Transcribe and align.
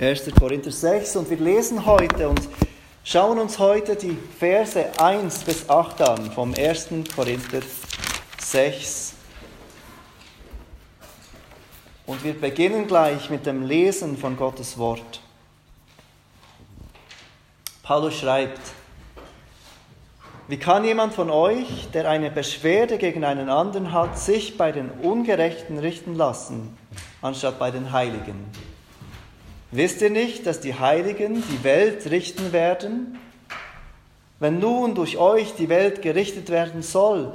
1. 0.00 0.30
Korinther 0.34 0.70
6 0.70 1.16
und 1.16 1.28
wir 1.28 1.36
lesen 1.36 1.84
heute 1.84 2.30
und 2.30 2.40
schauen 3.04 3.38
uns 3.38 3.58
heute 3.58 3.96
die 3.96 4.16
Verse 4.38 4.98
1 4.98 5.40
bis 5.40 5.68
8 5.68 6.00
an 6.00 6.32
vom 6.32 6.54
1. 6.54 6.88
Korinther 7.14 7.60
6. 8.38 9.12
Und 12.06 12.24
wir 12.24 12.32
beginnen 12.32 12.86
gleich 12.86 13.28
mit 13.28 13.44
dem 13.44 13.66
Lesen 13.66 14.16
von 14.16 14.38
Gottes 14.38 14.78
Wort. 14.78 15.20
Paulus 17.82 18.14
schreibt, 18.14 18.60
wie 20.48 20.56
kann 20.56 20.82
jemand 20.84 21.12
von 21.12 21.28
euch, 21.28 21.90
der 21.92 22.08
eine 22.08 22.30
Beschwerde 22.30 22.96
gegen 22.96 23.22
einen 23.22 23.50
anderen 23.50 23.92
hat, 23.92 24.18
sich 24.18 24.56
bei 24.56 24.72
den 24.72 24.90
Ungerechten 24.90 25.76
richten 25.76 26.14
lassen, 26.14 26.74
anstatt 27.20 27.58
bei 27.58 27.70
den 27.70 27.92
Heiligen? 27.92 28.50
Wisst 29.72 30.02
ihr 30.02 30.10
nicht, 30.10 30.46
dass 30.46 30.60
die 30.60 30.74
Heiligen 30.74 31.44
die 31.48 31.62
Welt 31.62 32.10
richten 32.10 32.52
werden? 32.52 33.18
Wenn 34.40 34.58
nun 34.58 34.94
durch 34.94 35.16
euch 35.16 35.54
die 35.54 35.68
Welt 35.68 36.02
gerichtet 36.02 36.50
werden 36.50 36.82
soll, 36.82 37.34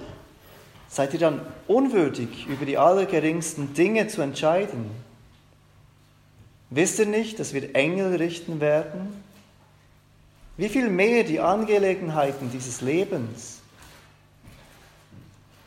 seid 0.89 1.13
ihr 1.13 1.19
dann 1.19 1.41
unwürdig, 1.67 2.47
über 2.47 2.65
die 2.65 2.77
allergeringsten 2.77 3.73
Dinge 3.73 4.07
zu 4.07 4.21
entscheiden? 4.21 4.89
Wisst 6.71 6.99
ihr 6.99 7.05
nicht, 7.05 7.39
dass 7.39 7.53
wir 7.53 7.75
Engel 7.75 8.15
richten 8.15 8.59
werden? 8.59 9.23
Wie 10.57 10.67
viel 10.69 10.89
mehr 10.89 11.23
die 11.23 11.39
Angelegenheiten 11.39 12.49
dieses 12.51 12.81
Lebens? 12.81 13.59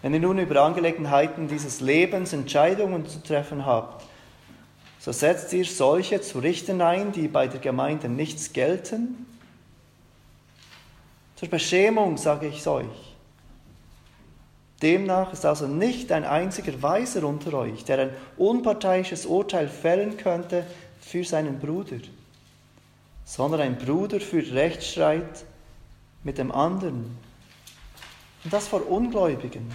Wenn 0.03 0.15
ihr 0.15 0.21
nun 0.21 0.39
über 0.39 0.62
Angelegenheiten 0.62 1.48
dieses 1.48 1.81
Lebens 1.81 2.33
Entscheidungen 2.33 3.07
zu 3.07 3.23
treffen 3.23 3.65
habt, 3.65 4.08
so 4.98 5.12
setzt 5.12 5.52
ihr 5.52 5.65
solche 5.65 6.20
zu 6.20 6.41
richten 6.41 6.80
ein, 6.80 7.12
die 7.12 7.29
bei 7.29 7.47
der 7.47 7.61
Gemeinde 7.61 8.09
nichts 8.09 8.52
gelten? 8.52 9.27
Zur 11.36 11.48
Beschämung 11.48 12.17
sage 12.17 12.48
ich 12.48 12.59
es 12.59 12.67
euch. 12.67 12.86
Demnach 14.83 15.33
ist 15.33 15.45
also 15.45 15.67
nicht 15.67 16.12
ein 16.12 16.25
einziger 16.25 16.83
Weiser 16.83 17.25
unter 17.25 17.55
euch, 17.55 17.84
der 17.84 17.98
ein 17.98 18.11
unparteiisches 18.36 19.27
Urteil 19.27 19.69
fällen 19.69 20.17
könnte 20.17 20.64
für 21.01 21.25
seinen 21.25 21.58
Bruder, 21.58 21.97
sondern 23.25 23.61
ein 23.61 23.78
Bruder 23.78 24.20
führt 24.20 24.53
Rechtsstreit 24.53 25.45
mit 26.23 26.39
dem 26.39 26.53
anderen. 26.53 27.17
Und 28.45 28.53
das 28.53 28.69
vor 28.69 28.89
Ungläubigen. 28.89 29.70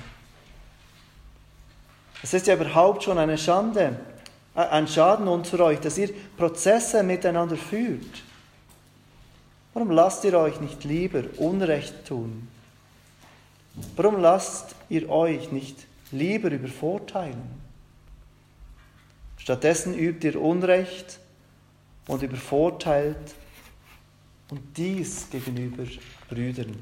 Es 2.21 2.33
ist 2.33 2.47
ja 2.47 2.55
überhaupt 2.55 3.03
schon 3.03 3.17
eine 3.17 3.37
Schande, 3.37 3.99
ein 4.55 4.87
Schaden 4.87 5.27
unter 5.27 5.59
euch, 5.61 5.79
dass 5.79 5.97
ihr 5.97 6.09
Prozesse 6.37 7.03
miteinander 7.03 7.57
führt. 7.57 8.23
Warum 9.73 9.89
lasst 9.89 10.23
ihr 10.23 10.37
euch 10.37 10.61
nicht 10.61 10.83
lieber 10.83 11.23
Unrecht 11.37 12.05
tun? 12.05 12.47
Warum 13.95 14.19
lasst 14.19 14.75
ihr 14.89 15.09
euch 15.09 15.51
nicht 15.51 15.87
lieber 16.11 16.51
übervorteilen? 16.51 17.41
Stattdessen 19.37 19.97
übt 19.97 20.25
ihr 20.27 20.39
Unrecht 20.39 21.19
und 22.07 22.21
übervorteilt 22.21 23.35
und 24.51 24.61
dies 24.77 25.29
gegenüber 25.31 25.85
Brüdern. 26.29 26.75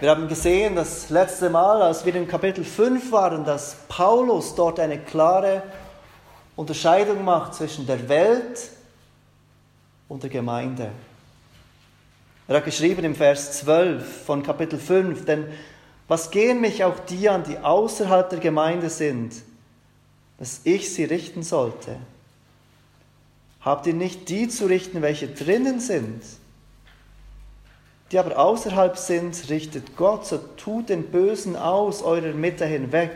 Wir 0.00 0.08
haben 0.08 0.28
gesehen 0.28 0.76
das 0.76 1.10
letzte 1.10 1.50
Mal, 1.50 1.82
als 1.82 2.06
wir 2.06 2.14
in 2.14 2.26
Kapitel 2.26 2.64
5 2.64 3.12
waren, 3.12 3.44
dass 3.44 3.76
Paulus 3.86 4.54
dort 4.54 4.80
eine 4.80 4.98
klare 4.98 5.62
Unterscheidung 6.56 7.22
macht 7.22 7.54
zwischen 7.54 7.86
der 7.86 8.08
Welt 8.08 8.70
und 10.08 10.22
der 10.22 10.30
Gemeinde. 10.30 10.90
Er 12.48 12.56
hat 12.56 12.64
geschrieben 12.64 13.04
im 13.04 13.14
Vers 13.14 13.58
12 13.58 14.24
von 14.24 14.42
Kapitel 14.42 14.78
5, 14.78 15.26
denn 15.26 15.44
was 16.08 16.30
gehen 16.30 16.62
mich 16.62 16.82
auch 16.82 16.98
die 17.00 17.28
an, 17.28 17.44
die 17.44 17.58
außerhalb 17.58 18.30
der 18.30 18.40
Gemeinde 18.40 18.88
sind, 18.88 19.34
dass 20.38 20.62
ich 20.64 20.94
sie 20.94 21.04
richten 21.04 21.42
sollte? 21.42 21.96
Habt 23.60 23.86
ihr 23.86 23.92
nicht 23.92 24.30
die 24.30 24.48
zu 24.48 24.64
richten, 24.64 25.02
welche 25.02 25.28
drinnen 25.28 25.78
sind? 25.78 26.22
Die 28.10 28.18
aber 28.18 28.38
außerhalb 28.38 28.96
sind, 28.96 29.48
richtet 29.50 29.96
Gott, 29.96 30.26
so 30.26 30.38
tut 30.38 30.88
den 30.88 31.10
Bösen 31.10 31.56
aus 31.56 32.02
eurer 32.02 32.32
Mitte 32.32 32.66
hinweg. 32.66 33.12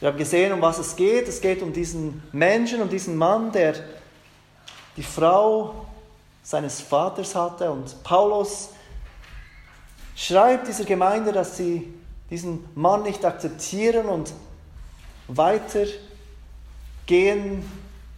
Wir 0.00 0.08
haben 0.08 0.18
gesehen, 0.18 0.52
um 0.52 0.62
was 0.62 0.78
es 0.78 0.96
geht. 0.96 1.28
Es 1.28 1.40
geht 1.40 1.62
um 1.62 1.72
diesen 1.72 2.22
Menschen, 2.32 2.80
um 2.80 2.88
diesen 2.88 3.16
Mann, 3.16 3.52
der 3.52 3.74
die 4.96 5.02
Frau 5.02 5.86
seines 6.42 6.80
Vaters 6.80 7.34
hatte. 7.34 7.70
Und 7.70 8.02
Paulus 8.02 8.70
schreibt 10.16 10.68
dieser 10.68 10.84
Gemeinde, 10.84 11.32
dass 11.32 11.56
sie 11.56 11.92
diesen 12.30 12.64
Mann 12.74 13.02
nicht 13.02 13.24
akzeptieren 13.24 14.06
und 14.06 14.32
weiter 15.28 15.86
gehen 17.06 17.64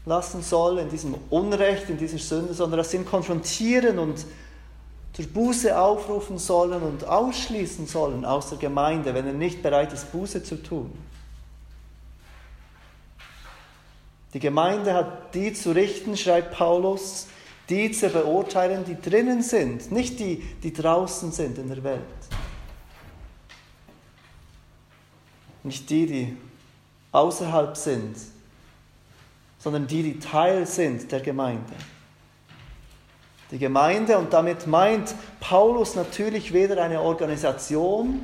lassen 0.04 0.42
soll 0.42 0.78
in 0.78 0.88
diesem 0.88 1.14
Unrecht, 1.30 1.90
in 1.90 1.98
dieser 1.98 2.18
Sünde, 2.18 2.54
sondern 2.54 2.78
dass 2.78 2.92
sie 2.92 2.98
ihn 2.98 3.06
konfrontieren 3.06 3.98
und 3.98 4.24
zur 5.16 5.26
Buße 5.28 5.78
aufrufen 5.78 6.36
sollen 6.36 6.82
und 6.82 7.04
ausschließen 7.04 7.86
sollen 7.86 8.26
aus 8.26 8.50
der 8.50 8.58
Gemeinde, 8.58 9.14
wenn 9.14 9.26
er 9.26 9.32
nicht 9.32 9.62
bereit 9.62 9.90
ist, 9.94 10.12
Buße 10.12 10.42
zu 10.42 10.62
tun. 10.62 10.92
Die 14.34 14.40
Gemeinde 14.40 14.92
hat 14.92 15.34
die 15.34 15.54
zu 15.54 15.70
richten, 15.70 16.18
schreibt 16.18 16.54
Paulus, 16.54 17.28
die 17.70 17.92
zu 17.92 18.10
beurteilen, 18.10 18.84
die 18.84 19.00
drinnen 19.00 19.42
sind, 19.42 19.90
nicht 19.90 20.20
die, 20.20 20.36
die 20.62 20.74
draußen 20.74 21.32
sind 21.32 21.56
in 21.56 21.68
der 21.68 21.82
Welt. 21.82 22.02
Nicht 25.62 25.88
die, 25.88 26.06
die 26.06 26.36
außerhalb 27.12 27.74
sind, 27.74 28.16
sondern 29.58 29.86
die, 29.86 30.02
die 30.02 30.18
Teil 30.18 30.66
sind 30.66 31.10
der 31.10 31.20
Gemeinde. 31.20 31.72
Die 33.50 33.58
Gemeinde, 33.58 34.18
und 34.18 34.32
damit 34.32 34.66
meint 34.66 35.14
Paulus 35.40 35.94
natürlich 35.94 36.52
weder 36.52 36.82
eine 36.82 37.00
Organisation, 37.00 38.22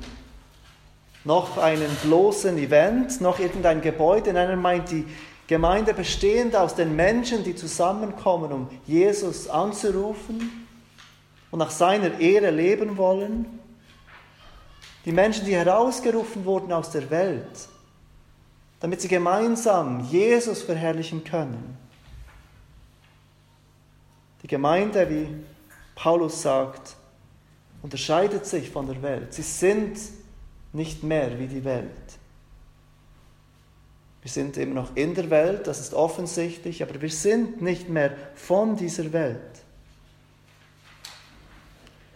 noch 1.24 1.58
einen 1.58 1.90
bloßen 2.02 2.58
Event, 2.58 3.20
noch 3.20 3.38
irgendein 3.38 3.80
Gebäude, 3.80 4.32
nein, 4.32 4.50
er 4.50 4.56
meint 4.56 4.90
die 4.90 5.04
Gemeinde 5.46 5.94
bestehend 5.94 6.56
aus 6.56 6.74
den 6.74 6.96
Menschen, 6.96 7.44
die 7.44 7.54
zusammenkommen, 7.54 8.52
um 8.52 8.68
Jesus 8.86 9.48
anzurufen 9.48 10.66
und 11.50 11.58
nach 11.58 11.70
seiner 11.70 12.18
Ehre 12.18 12.50
leben 12.50 12.96
wollen. 12.96 13.46
Die 15.04 15.12
Menschen, 15.12 15.44
die 15.44 15.54
herausgerufen 15.54 16.44
wurden 16.44 16.72
aus 16.72 16.90
der 16.90 17.10
Welt, 17.10 17.68
damit 18.80 19.00
sie 19.00 19.08
gemeinsam 19.08 20.08
Jesus 20.10 20.62
verherrlichen 20.62 21.22
können. 21.22 21.76
Die 24.42 24.48
Gemeinde, 24.48 25.08
wie 25.08 25.28
Paulus 25.94 26.42
sagt, 26.42 26.96
unterscheidet 27.82 28.46
sich 28.46 28.70
von 28.70 28.86
der 28.86 29.00
Welt. 29.02 29.32
Sie 29.32 29.42
sind 29.42 29.98
nicht 30.72 31.02
mehr 31.02 31.38
wie 31.38 31.46
die 31.46 31.64
Welt. 31.64 31.88
Wir 34.22 34.30
sind 34.30 34.56
immer 34.56 34.74
noch 34.74 34.96
in 34.96 35.14
der 35.14 35.30
Welt, 35.30 35.66
das 35.66 35.80
ist 35.80 35.94
offensichtlich, 35.94 36.82
aber 36.82 37.00
wir 37.00 37.10
sind 37.10 37.60
nicht 37.60 37.88
mehr 37.88 38.16
von 38.34 38.76
dieser 38.76 39.12
Welt. 39.12 39.40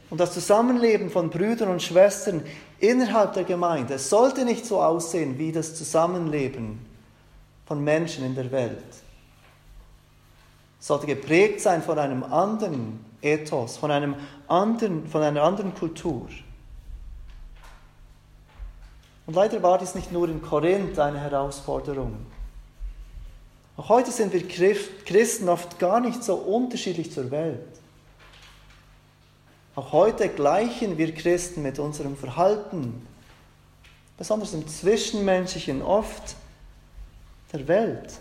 Und 0.09 0.21
das 0.21 0.33
Zusammenleben 0.33 1.11
von 1.11 1.31
Brüdern 1.31 1.69
und 1.69 1.83
Schwestern 1.83 2.45
innerhalb 2.79 3.33
der 3.35 3.43
Gemeinde 3.43 3.99
sollte 3.99 4.45
nicht 4.45 4.65
so 4.65 4.81
aussehen 4.81 5.37
wie 5.37 5.51
das 5.51 5.75
Zusammenleben 5.75 6.79
von 7.67 7.83
Menschen 7.83 8.25
in 8.25 8.37
der 8.37 8.53
Welt 8.53 9.06
sollte 10.87 11.07
geprägt 11.07 11.61
sein 11.61 11.83
von 11.83 11.99
einem 11.99 12.23
anderen 12.23 13.05
Ethos, 13.21 13.77
von, 13.77 13.91
einem 13.91 14.15
anderen, 14.47 15.09
von 15.09 15.21
einer 15.21 15.43
anderen 15.43 15.75
Kultur. 15.75 16.29
Und 19.27 19.35
leider 19.35 19.61
war 19.65 19.79
dies 19.79 19.97
nicht 19.97 20.13
nur 20.13 20.29
in 20.29 20.41
Korinth 20.41 20.97
eine 21.01 21.19
Herausforderung. 21.19 22.15
Auch 23.77 23.89
heute 23.89 24.13
sind 24.13 24.33
wir 24.33 24.47
Christen 24.47 25.49
oft 25.49 25.81
gar 25.81 25.99
nicht 25.99 26.23
so 26.23 26.37
unterschiedlich 26.37 27.11
zur 27.11 27.33
Welt. 27.33 27.67
Auch 29.75 29.91
heute 29.91 30.29
gleichen 30.29 30.97
wir 30.99 31.13
Christen 31.13 31.63
mit 31.63 31.81
unserem 31.81 32.17
Verhalten, 32.17 33.05
besonders 34.17 34.55
im 34.55 34.69
Zwischenmenschlichen, 34.69 35.83
oft 35.83 36.37
der 37.53 37.67
Welt. 37.67 38.21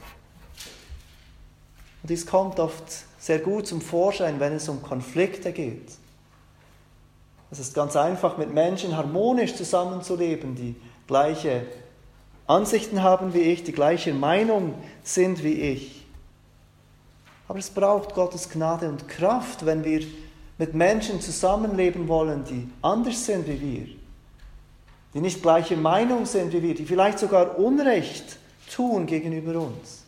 Und 2.06 2.12
dies 2.12 2.28
kommt 2.28 2.60
oft 2.60 2.84
sehr 3.18 3.40
gut 3.40 3.66
zum 3.66 3.82
Vorschein, 3.82 4.40
wenn 4.40 4.54
es 4.54 4.70
um 4.70 4.84
Konflikte 4.84 5.52
geht. 5.52 5.90
Es 7.50 7.58
ist 7.58 7.74
ganz 7.74 7.96
einfach, 7.96 8.38
mit 8.38 8.54
Menschen 8.54 8.96
harmonisch 8.96 9.56
zusammenzuleben, 9.56 10.54
die 10.54 10.76
gleiche 11.08 11.66
Ansichten 12.46 13.02
haben 13.02 13.34
wie 13.34 13.40
ich, 13.40 13.64
die 13.64 13.72
gleiche 13.72 14.14
Meinung 14.14 14.76
sind 15.02 15.44
wie 15.44 15.54
ich. 15.54 16.06
Aber 17.48 17.58
es 17.58 17.72
braucht 17.72 18.14
Gottes 18.14 18.52
Gnade 18.52 18.88
und 18.88 19.08
Kraft, 19.08 19.66
wenn 19.66 19.84
wir 19.84 20.06
mit 20.60 20.76
Menschen 20.76 21.22
zusammenleben 21.22 22.08
wollen, 22.08 22.44
die 22.44 22.70
anders 22.84 23.26
sind 23.26 23.48
wie 23.48 23.60
wir, 23.60 23.88
die 25.16 25.22
nicht 25.22 25.42
gleiche 25.42 25.76
Meinung 25.76 26.28
sind 26.28 26.54
wie 26.54 26.62
wir, 26.62 26.76
die 26.76 26.86
vielleicht 26.86 27.18
sogar 27.18 27.58
Unrecht 27.58 28.38
tun 28.70 29.08
gegenüber 29.08 29.60
uns. 29.60 30.05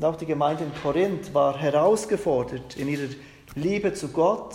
Und 0.00 0.06
auch 0.06 0.16
die 0.16 0.24
Gemeinde 0.24 0.64
in 0.64 0.72
Korinth 0.82 1.34
war 1.34 1.58
herausgefordert 1.58 2.74
in 2.78 2.88
ihrer 2.88 3.10
Liebe 3.54 3.92
zu 3.92 4.08
Gott 4.08 4.54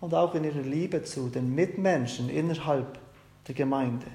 und 0.00 0.14
auch 0.14 0.34
in 0.34 0.44
ihrer 0.44 0.62
Liebe 0.62 1.04
zu 1.04 1.28
den 1.28 1.54
Mitmenschen 1.54 2.30
innerhalb 2.30 2.98
der 3.46 3.54
Gemeinde. 3.54 4.06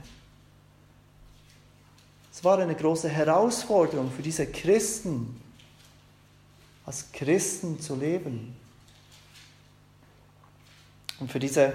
Es 2.31 2.43
war 2.43 2.57
eine 2.57 2.73
große 2.73 3.07
Herausforderung 3.07 4.09
für 4.09 4.23
diese 4.23 4.47
Christen, 4.47 5.39
als 6.87 7.11
Christen 7.11 7.79
zu 7.79 7.95
leben. 7.95 8.55
Und 11.19 11.31
für 11.31 11.37
diese 11.37 11.71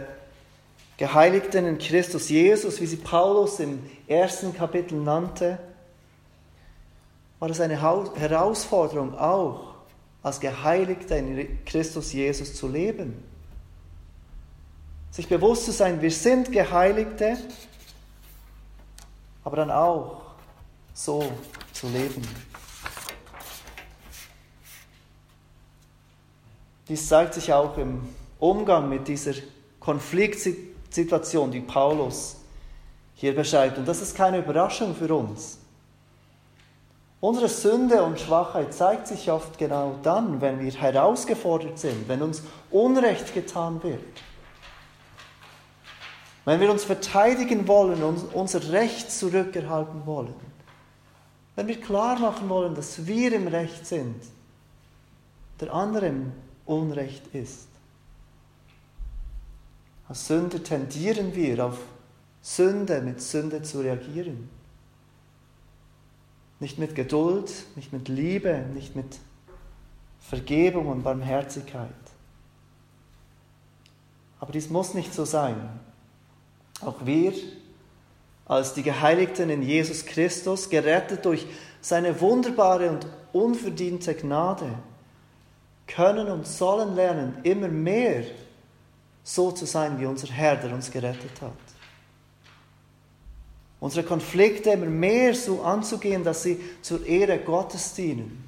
Geheiligten 0.97 1.67
in 1.67 1.79
Christus 1.79 2.29
Jesus, 2.29 2.81
wie 2.81 2.87
sie 2.87 2.97
Paulus 2.97 3.61
im 3.61 3.79
ersten 4.09 4.53
Kapitel 4.53 4.99
nannte, 4.99 5.61
war 7.39 7.51
es 7.51 7.61
eine 7.61 7.81
Herausforderung 7.81 9.17
auch, 9.17 9.75
als 10.23 10.41
Geheiligter 10.41 11.17
in 11.17 11.65
Christus 11.65 12.13
Jesus 12.13 12.55
zu 12.55 12.69
leben. 12.69 13.23
Sich 15.11 15.29
bewusst 15.29 15.65
zu 15.65 15.73
sein, 15.73 16.03
wir 16.03 16.11
sind 16.11 16.53
Geheiligte, 16.53 17.39
aber 19.45 19.57
dann 19.57 19.71
auch 19.71 20.23
so 20.93 21.33
zu 21.73 21.89
leben. 21.89 22.23
Dies 26.89 27.07
zeigt 27.07 27.35
sich 27.35 27.53
auch 27.53 27.77
im 27.79 28.01
Umgang 28.39 28.89
mit 28.89 29.07
dieser 29.07 29.35
Konfliktsituation, 29.79 31.51
die 31.51 31.61
Paulus 31.61 32.37
hier 33.15 33.35
beschreibt. 33.35 33.79
Und 33.79 33.87
das 33.87 34.01
ist 34.01 34.17
keine 34.17 34.39
Überraschung 34.39 34.95
für 34.95 35.15
uns. 35.15 35.58
Unsere 37.21 37.49
Sünde 37.49 38.05
und 38.05 38.21
Schwachheit 38.21 38.73
zeigt 38.73 39.09
sich 39.09 39.31
oft 39.31 39.59
genau 39.59 39.97
dann, 40.03 40.41
wenn 40.41 40.61
wir 40.61 40.73
herausgefordert 40.73 41.79
sind, 41.79 42.09
wenn 42.09 42.23
uns 42.23 42.43
Unrecht 42.71 43.35
getan 43.35 43.83
wird. 43.83 44.01
Wenn 46.45 46.61
wir 46.61 46.71
uns 46.71 46.85
verteidigen 46.85 47.67
wollen 47.67 48.03
und 48.03 48.35
unser 48.35 48.73
Recht 48.73 49.11
zurückerhalten 49.11 50.07
wollen. 50.07 50.35
Wenn 51.57 51.67
wir 51.67 51.81
klar 51.81 52.19
machen 52.21 52.49
wollen, 52.49 52.77
dass 52.77 53.07
wir 53.07 53.33
im 53.33 53.49
Recht 53.49 53.85
sind, 53.85 54.23
der 55.61 55.75
andere 55.75 56.07
im 56.07 56.33
Unrecht 56.67 57.27
ist. 57.35 57.67
Als 60.09 60.29
Sünder 60.29 60.63
tendieren 60.63 61.35
wir 61.35 61.67
auf 61.67 61.79
Sünde 62.41 63.01
mit 63.01 63.21
Sünde 63.21 63.61
zu 63.63 63.81
reagieren. 63.81 64.49
Nicht 66.61 66.79
mit 66.79 66.95
Geduld, 66.95 67.51
nicht 67.77 67.93
mit 67.93 68.09
Liebe, 68.09 68.65
nicht 68.75 68.97
mit 68.97 69.19
Vergebung 70.21 70.89
und 70.89 71.03
Barmherzigkeit. 71.03 71.89
Aber 74.41 74.53
dies 74.53 74.69
muss 74.69 74.95
nicht 74.95 75.15
so 75.15 75.25
sein. 75.25 75.57
Auch 76.81 77.05
wir, 77.05 77.33
als 78.47 78.75
die 78.75 78.83
Geheiligten 78.83 79.51
in 79.51 79.63
Jesus 79.63 80.05
Christus, 80.05 80.71
gerettet 80.71 81.25
durch 81.25 81.47
seine 81.81 82.21
wunderbare 82.21 82.91
und 82.91 83.07
unverdiente 83.33 84.15
Gnade, 84.15 84.71
können 85.87 86.29
und 86.29 86.47
sollen 86.47 86.95
lernen, 86.95 87.39
immer 87.43 87.69
mehr 87.69 88.25
so 89.25 89.51
zu 89.51 89.67
sein, 89.67 89.99
wie 89.99 90.07
unser 90.07 90.29
Herr, 90.29 90.57
der 90.57 90.73
uns 90.73 90.91
gerettet 90.91 91.41
hat. 91.41 91.53
Unsere 93.81 94.05
Konflikte 94.05 94.71
immer 94.71 94.87
mehr 94.87 95.35
so 95.35 95.63
anzugehen, 95.63 96.25
dass 96.25 96.43
sie 96.43 96.61
zur 96.83 97.07
Ehre 97.07 97.39
Gottes 97.39 97.95
dienen. 97.95 98.45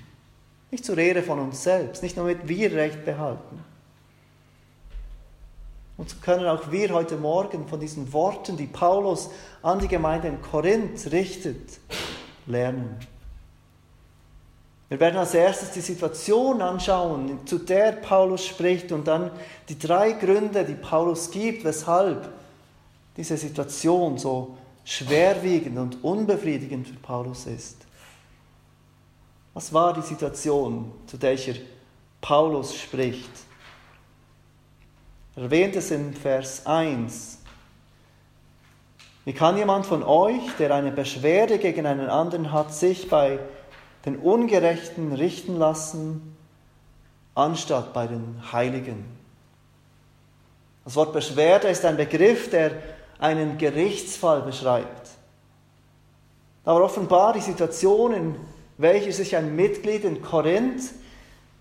Nicht 0.70 0.84
zur 0.84 0.98
Ehre 0.98 1.22
von 1.22 1.38
uns 1.38 1.62
selbst, 1.62 2.02
nicht 2.02 2.16
nur 2.16 2.26
damit 2.26 2.48
wir 2.48 2.72
Recht 2.72 3.04
behalten. 3.04 3.64
Und 5.96 6.08
so 6.08 6.16
können 6.22 6.46
auch 6.46 6.70
wir 6.72 6.94
heute 6.94 7.16
Morgen 7.16 7.68
von 7.68 7.78
diesen 7.78 8.12
Worten, 8.12 8.56
die 8.56 8.66
Paulus 8.66 9.30
an 9.62 9.80
die 9.80 9.88
Gemeinde 9.88 10.28
in 10.28 10.40
Korinth 10.40 11.12
richtet, 11.12 11.78
lernen. 12.46 12.96
Wir 14.88 14.98
werden 14.98 15.18
als 15.18 15.34
erstes 15.34 15.70
die 15.70 15.82
Situation 15.82 16.62
anschauen, 16.62 17.46
zu 17.46 17.58
der 17.58 17.92
Paulus 17.92 18.44
spricht 18.44 18.90
und 18.90 19.06
dann 19.06 19.30
die 19.68 19.78
drei 19.78 20.12
Gründe, 20.12 20.64
die 20.64 20.74
Paulus 20.74 21.30
gibt, 21.30 21.64
weshalb 21.64 22.28
diese 23.16 23.36
Situation 23.36 24.18
so 24.18 24.56
schwerwiegend 24.90 25.78
und 25.78 26.02
unbefriedigend 26.02 26.88
für 26.88 26.96
Paulus 26.96 27.46
ist. 27.46 27.76
Was 29.54 29.72
war 29.72 29.94
die 29.94 30.02
Situation, 30.02 30.92
zu 31.06 31.16
der 31.16 31.38
Paulus 32.20 32.74
spricht? 32.74 33.30
Er 35.36 35.44
erwähnt 35.44 35.76
es 35.76 35.92
in 35.92 36.12
Vers 36.12 36.66
1. 36.66 37.38
Wie 39.24 39.32
kann 39.32 39.56
jemand 39.56 39.86
von 39.86 40.02
euch, 40.02 40.42
der 40.58 40.74
eine 40.74 40.90
Beschwerde 40.90 41.58
gegen 41.58 41.86
einen 41.86 42.08
anderen 42.08 42.50
hat, 42.50 42.74
sich 42.74 43.08
bei 43.08 43.38
den 44.04 44.16
Ungerechten 44.16 45.12
richten 45.12 45.56
lassen, 45.56 46.36
anstatt 47.36 47.92
bei 47.92 48.08
den 48.08 48.42
Heiligen? 48.50 49.04
Das 50.84 50.96
Wort 50.96 51.12
Beschwerde 51.12 51.68
ist 51.68 51.84
ein 51.84 51.96
Begriff, 51.96 52.50
der 52.50 52.72
einen 53.20 53.58
Gerichtsfall 53.58 54.42
beschreibt. 54.42 55.10
Aber 56.64 56.84
offenbar 56.84 57.34
die 57.34 57.40
Situation, 57.40 58.12
in 58.12 58.36
welcher 58.78 59.12
sich 59.12 59.36
ein 59.36 59.54
Mitglied 59.54 60.04
in 60.04 60.22
Korinth 60.22 60.92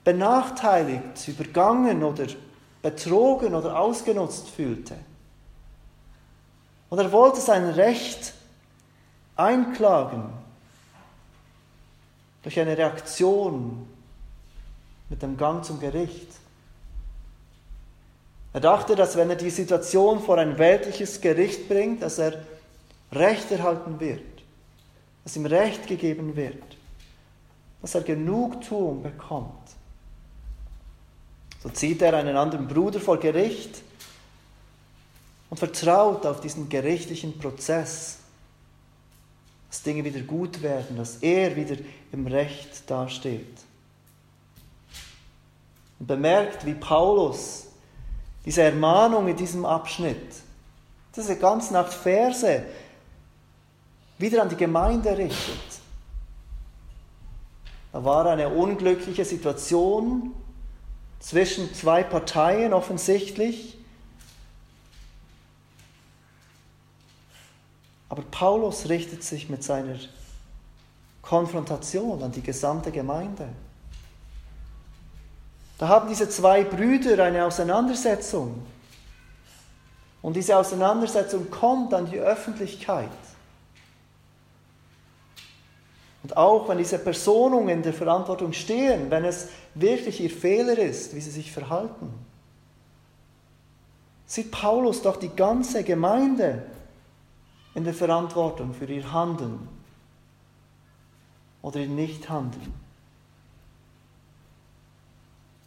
benachteiligt, 0.04 1.28
übergangen 1.28 2.04
oder 2.04 2.26
betrogen 2.82 3.54
oder 3.54 3.78
ausgenutzt 3.78 4.50
fühlte. 4.50 4.96
Und 6.90 6.98
er 6.98 7.12
wollte 7.12 7.40
sein 7.40 7.70
Recht 7.70 8.34
einklagen 9.36 10.24
durch 12.42 12.60
eine 12.60 12.78
Reaktion 12.78 13.88
mit 15.10 15.22
dem 15.22 15.38
Gang 15.38 15.64
zum 15.64 15.80
Gericht. 15.80 16.28
Er 18.54 18.62
dachte, 18.62 18.96
dass 18.96 19.16
wenn 19.16 19.30
er 19.30 19.36
die 19.36 19.50
Situation 19.50 20.22
vor 20.22 20.38
ein 20.38 20.58
weltliches 20.58 21.22
Gericht 21.22 21.70
bringt, 21.70 22.02
dass 22.02 22.18
er 22.18 22.44
Recht 23.12 23.52
erhalten 23.52 24.00
wird, 24.00 24.22
dass 25.24 25.36
ihm 25.36 25.46
Recht 25.46 25.88
gegeben 25.88 26.36
wird, 26.36 26.78
dass 27.82 27.96
er 27.96 28.02
Genugtuung 28.02 29.04
bekommt. 29.04 29.54
So 31.62 31.70
zieht 31.70 32.02
er 32.02 32.14
einen 32.14 32.38
anderen 32.38 32.68
Bruder 32.68 33.00
vor 33.00 33.20
Gericht 33.20 33.84
und 35.50 35.58
vertraut 35.58 36.26
auf 36.26 36.42
diesen 36.42 36.70
gerichtlichen 36.70 37.38
Prozess, 37.38 38.18
dass 39.70 39.84
Dinge 39.84 40.04
wieder 40.04 40.22
gut 40.22 40.62
werden, 40.62 40.98
dass 40.98 41.18
er 41.18 41.56
wieder 41.56 41.76
im 42.12 42.26
Recht 42.28 42.90
dasteht. 42.90 43.58
Und 46.00 46.08
bemerkt, 46.08 46.66
wie 46.66 46.74
Paulus 46.74 47.69
diese 48.46 48.64
Ermahnung 48.64 49.28
in 49.28 49.36
diesem 49.36 49.66
Abschnitt, 49.66 50.34
diese 51.16 51.38
ganz 51.38 51.72
nach 51.72 51.88
Verse, 51.88 52.64
wieder 54.18 54.42
an 54.42 54.50
die 54.50 54.56
Gemeinde 54.56 55.18
richtet. 55.18 55.80
Da 57.92 58.04
war 58.04 58.26
eine 58.28 58.50
unglückliche 58.50 59.26
Situation 59.26 60.34
zwischen 61.20 61.74
zwei 61.74 62.04
Parteien 62.04 62.74
offensichtlich. 62.74 63.78
Aber 68.10 68.24
Paulus 68.24 68.90
richtet 68.90 69.24
sich 69.24 69.50
mit 69.50 69.64
seiner 69.64 69.98
Konfrontation 71.22 72.24
an 72.24 72.32
die 72.32 72.42
gesamte 72.42 72.92
Gemeinde. 72.92 73.50
Da 75.80 75.88
haben 75.88 76.10
diese 76.10 76.30
zwei 76.30 76.64
Brüder 76.66 77.24
eine 77.24 77.46
Auseinandersetzung. 77.46 78.62
Und 80.22 80.36
diese 80.36 80.58
Auseinandersetzung 80.58 81.50
kommt 81.50 81.94
an 81.94 82.06
die 82.06 82.20
Öffentlichkeit. 82.20 83.10
Und 86.22 86.36
auch 86.36 86.68
wenn 86.68 86.78
diese 86.78 87.00
Personen 87.00 87.70
in 87.70 87.82
der 87.82 87.94
Verantwortung 87.94 88.52
stehen, 88.52 89.10
wenn 89.10 89.24
es 89.24 89.48
wirklich 89.74 90.20
ihr 90.20 90.30
Fehler 90.30 90.78
ist, 90.78 91.16
wie 91.16 91.22
sie 91.22 91.32
sich 91.32 91.50
verhalten, 91.50 92.14
sieht 94.26 94.52
Paulus 94.52 95.02
doch 95.02 95.16
die 95.16 95.34
ganze 95.34 95.86
Gemeinde 95.86 96.64
in 97.74 97.86
der 97.86 97.94
Verantwortung 97.94 98.74
für 98.74 98.86
ihr 98.86 99.14
Handeln 99.14 99.70
oder 101.62 101.80
ihr 101.80 101.88
Nichthandeln. 101.88 102.89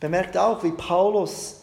Bemerkt 0.03 0.37
auch, 0.37 0.65
wie 0.65 0.73
Paulus 0.73 1.61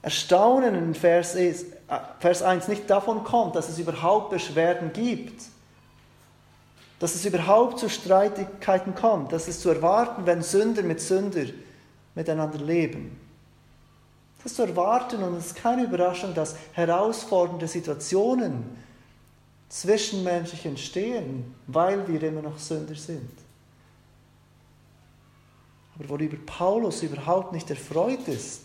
Erstaunen 0.00 0.76
in 0.76 0.94
Vers, 0.94 1.34
ist, 1.34 1.72
äh, 1.88 1.98
Vers 2.20 2.40
1 2.40 2.68
nicht 2.68 2.88
davon 2.88 3.24
kommt, 3.24 3.56
dass 3.56 3.68
es 3.68 3.80
überhaupt 3.80 4.30
Beschwerden 4.30 4.92
gibt, 4.92 5.42
dass 7.00 7.16
es 7.16 7.24
überhaupt 7.24 7.80
zu 7.80 7.88
Streitigkeiten 7.88 8.94
kommt, 8.94 9.32
dass 9.32 9.48
es 9.48 9.58
zu 9.58 9.70
erwarten, 9.70 10.24
wenn 10.24 10.40
Sünder 10.40 10.84
mit 10.84 11.00
Sünder 11.00 11.46
miteinander 12.14 12.58
leben. 12.58 13.18
Das 14.38 14.52
ist 14.52 14.56
zu 14.56 14.62
erwarten 14.62 15.24
und 15.24 15.36
es 15.36 15.46
ist 15.46 15.56
keine 15.56 15.82
Überraschung, 15.82 16.32
dass 16.32 16.54
herausfordernde 16.74 17.66
Situationen 17.66 18.62
zwischenmenschlich 19.68 20.64
entstehen, 20.64 21.56
weil 21.66 22.06
wir 22.06 22.22
immer 22.22 22.42
noch 22.42 22.56
Sünder 22.56 22.94
sind. 22.94 23.43
Aber 25.96 26.08
worüber 26.08 26.36
Paulus 26.44 27.02
überhaupt 27.02 27.52
nicht 27.52 27.70
erfreut 27.70 28.26
ist, 28.26 28.62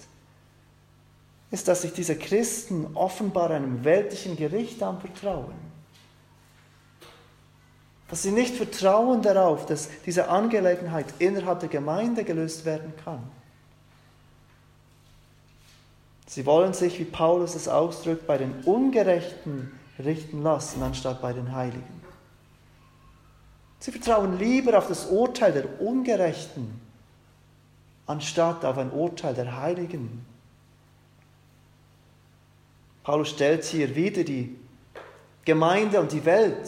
ist, 1.52 1.68
dass 1.68 1.82
sich 1.82 1.94
diese 1.94 2.16
Christen 2.16 2.96
offenbar 2.96 3.52
einem 3.52 3.84
weltlichen 3.84 4.36
Gericht 4.36 4.82
anvertrauen. 4.84 5.54
Dass 8.08 8.24
sie 8.24 8.32
nicht 8.32 8.56
vertrauen 8.56 9.22
darauf, 9.22 9.66
dass 9.66 9.90
diese 10.06 10.30
Angelegenheit 10.30 11.06
innerhalb 11.20 11.60
der 11.60 11.70
Gemeinde 11.70 12.24
gelöst 12.24 12.66
werden 12.66 12.94
kann. 13.04 13.24
Sie 16.26 16.46
wollen 16.46 16.74
sich, 16.74 17.00
wie 17.00 17.06
Paulus 17.06 17.56
es 17.56 17.68
ausdrückt, 17.68 18.28
bei 18.28 18.38
den 18.38 18.54
Ungerechten 18.64 19.72
richten 19.98 20.44
lassen, 20.44 20.82
anstatt 20.84 21.22
bei 21.22 21.34
den 21.34 21.54
Heiligen. 21.56 22.02
Sie 23.80 23.92
vertrauen 23.92 24.38
lieber 24.38 24.78
auf 24.78 24.88
das 24.88 25.08
Urteil 25.08 25.54
der 25.54 25.82
Ungerechten, 25.82 26.80
anstatt 28.10 28.66
auf 28.66 28.80
ein 28.80 28.89
Urteil 28.92 29.36
der 29.36 29.62
Heiligen. 29.62 30.25
Paulus 33.04 33.30
stellt 33.30 33.63
hier 33.66 33.96
wieder 33.96 34.24
die 34.24 34.56
Gemeinde 35.46 36.00
und 36.00 36.12
die 36.12 36.25
Welt 36.25 36.68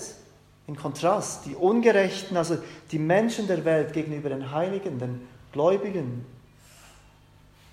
in 0.68 0.76
Kontrast. 0.76 1.48
Die 1.48 1.56
Ungerechten, 1.56 2.38
also 2.38 2.60
die 2.92 3.00
Menschen 3.00 3.48
der 3.48 3.66
Welt 3.66 3.92
gegenüber 3.92 4.30
den 4.30 4.52
Heiligen, 4.52 5.00
den 5.00 5.28
Gläubigen. 5.52 6.26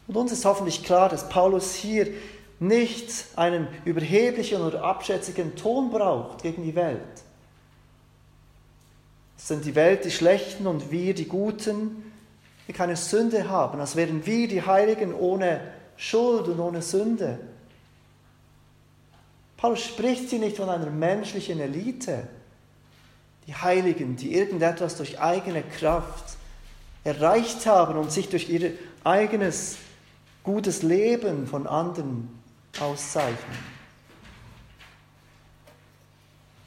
Und 0.06 0.16
uns 0.16 0.32
ist 0.32 0.46
hoffentlich 0.46 0.82
klar, 0.82 1.10
dass 1.10 1.28
Paulus 1.28 1.74
hier 1.74 2.08
nicht 2.60 3.26
einen 3.36 3.68
überheblichen 3.84 4.62
oder 4.62 4.82
abschätzigen 4.82 5.56
Ton 5.56 5.90
braucht 5.90 6.42
gegen 6.42 6.62
die 6.62 6.74
Welt. 6.74 7.02
Es 9.36 9.46
sind 9.46 9.66
die 9.66 9.74
Welt 9.74 10.06
die 10.06 10.10
Schlechten 10.10 10.66
und 10.66 10.90
wir 10.90 11.14
die 11.14 11.28
Guten, 11.28 12.07
die 12.68 12.72
keine 12.74 12.96
Sünde 12.96 13.48
haben, 13.48 13.80
als 13.80 13.96
wären 13.96 14.24
wir 14.26 14.46
die 14.46 14.62
Heiligen 14.62 15.14
ohne 15.14 15.60
Schuld 15.96 16.46
und 16.48 16.60
ohne 16.60 16.82
Sünde. 16.82 17.40
Paulus 19.56 19.82
spricht 19.82 20.30
hier 20.30 20.38
nicht 20.38 20.58
von 20.58 20.68
einer 20.68 20.90
menschlichen 20.90 21.58
Elite, 21.58 22.28
die 23.46 23.54
Heiligen, 23.54 24.14
die 24.16 24.34
irgendetwas 24.34 24.96
durch 24.96 25.18
eigene 25.18 25.62
Kraft 25.62 26.36
erreicht 27.02 27.66
haben 27.66 27.96
und 27.98 28.12
sich 28.12 28.28
durch 28.28 28.48
ihr 28.50 28.74
eigenes 29.02 29.78
gutes 30.44 30.82
Leben 30.82 31.46
von 31.46 31.66
anderen 31.66 32.28
auszeichnen. 32.78 33.78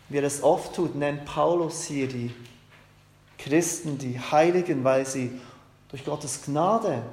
Wie 0.09 0.17
er 0.17 0.23
es 0.23 0.43
oft 0.43 0.75
tut, 0.75 0.95
nennt 0.95 1.25
Paulus 1.25 1.85
hier 1.85 2.07
die 2.07 2.33
Christen, 3.37 3.97
die 3.97 4.19
Heiligen, 4.19 4.83
weil 4.83 5.05
sie 5.05 5.39
durch 5.91 6.03
Gottes 6.03 6.41
Gnade 6.43 7.03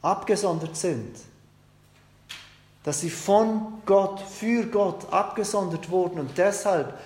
abgesondert 0.00 0.76
sind 0.76 1.16
dass 2.84 3.00
sie 3.00 3.10
von 3.10 3.82
Gott, 3.86 4.20
für 4.20 4.66
Gott 4.66 5.12
abgesondert 5.12 5.90
wurden 5.90 6.18
und 6.18 6.36
deshalb 6.36 6.98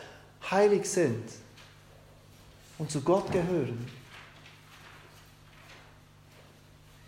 heilig 0.51 0.87
sind 0.87 1.25
und 2.79 2.91
zu 2.91 3.03
Gott 3.03 3.31
gehören. 3.31 3.87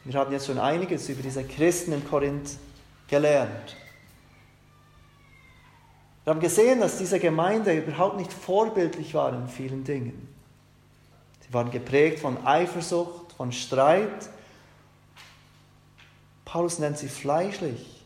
Wir 0.04 0.18
haben 0.18 0.32
jetzt 0.32 0.46
schon 0.46 0.58
einiges 0.58 1.08
über 1.08 1.22
diese 1.22 1.44
Christen 1.44 1.92
in 1.92 2.06
Korinth 2.06 2.56
gelernt. 3.08 3.76
Wir 6.24 6.34
haben 6.34 6.40
gesehen, 6.40 6.80
dass 6.80 6.98
diese 6.98 7.18
Gemeinde 7.18 7.74
überhaupt 7.74 8.16
nicht 8.16 8.32
vorbildlich 8.32 9.14
war 9.14 9.32
in 9.32 9.48
vielen 9.48 9.84
Dingen. 9.84 10.27
Sie 11.48 11.54
waren 11.54 11.70
geprägt 11.70 12.20
von 12.20 12.46
Eifersucht, 12.46 13.32
von 13.32 13.50
Streit. 13.52 14.28
Paulus 16.44 16.78
nennt 16.78 16.98
sie 16.98 17.08
fleischlich. 17.08 18.04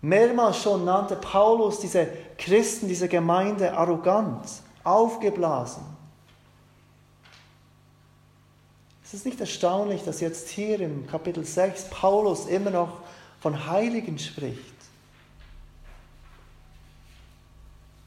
Mehrmals 0.00 0.62
schon 0.62 0.84
nannte 0.84 1.16
Paulus 1.16 1.80
diese 1.80 2.06
Christen, 2.38 2.88
diese 2.88 3.08
Gemeinde 3.08 3.76
arrogant, 3.76 4.46
aufgeblasen. 4.84 5.84
Es 9.04 9.12
ist 9.12 9.26
nicht 9.26 9.40
erstaunlich, 9.40 10.02
dass 10.02 10.20
jetzt 10.20 10.48
hier 10.48 10.80
im 10.80 11.06
Kapitel 11.06 11.44
6 11.44 11.90
Paulus 11.90 12.46
immer 12.46 12.70
noch 12.70 13.00
von 13.40 13.66
Heiligen 13.66 14.18
spricht. 14.18 14.74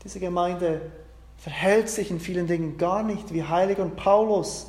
Diese 0.03 0.19
Gemeinde 0.19 0.91
verhält 1.37 1.89
sich 1.89 2.11
in 2.11 2.19
vielen 2.19 2.47
Dingen 2.47 2.77
gar 2.77 3.03
nicht 3.03 3.33
wie 3.33 3.43
Heilige 3.43 3.81
und 3.81 3.95
Paulus 3.95 4.67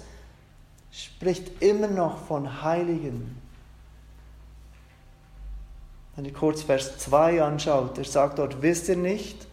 spricht 0.90 1.62
immer 1.62 1.88
noch 1.88 2.18
von 2.26 2.62
Heiligen. 2.62 3.40
Wenn 6.16 6.24
ihr 6.24 6.32
kurz 6.32 6.62
Vers 6.62 6.98
2 6.98 7.42
anschaut, 7.42 7.96
er 7.96 8.04
sagt 8.04 8.38
dort, 8.38 8.60
wisst 8.60 8.88
ihr 8.88 8.96
nicht, 8.96 9.46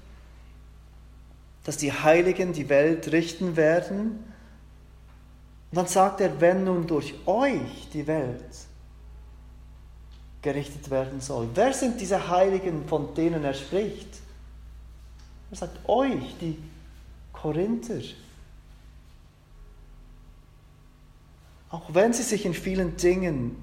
dass 1.64 1.78
die 1.78 1.94
Heiligen 1.94 2.54
die 2.54 2.70
Welt 2.70 3.12
richten 3.12 3.56
werden? 3.56 4.24
Und 5.72 5.78
dann 5.78 5.88
sagt 5.88 6.22
er, 6.22 6.42
wenn 6.42 6.64
nun 6.64 6.88
durch 6.88 7.14
euch 7.26 7.90
die 7.94 8.08
Welt 8.08 8.44
gerichtet 10.42 10.90
werden 10.90 11.22
soll. 11.22 11.50
Wer 11.54 11.74
sind 11.74 12.00
diese 12.00 12.30
Heiligen, 12.30 12.88
von 12.88 13.14
denen 13.16 13.44
er 13.44 13.54
spricht? 13.54 14.08
Er 15.52 15.58
sagt 15.58 15.90
euch, 15.90 16.36
die 16.40 16.58
Korinther. 17.46 18.02
Auch 21.70 21.94
wenn 21.94 22.12
sie 22.12 22.24
sich 22.24 22.44
in 22.44 22.56
vielen 22.56 22.98
Dingen 22.98 23.56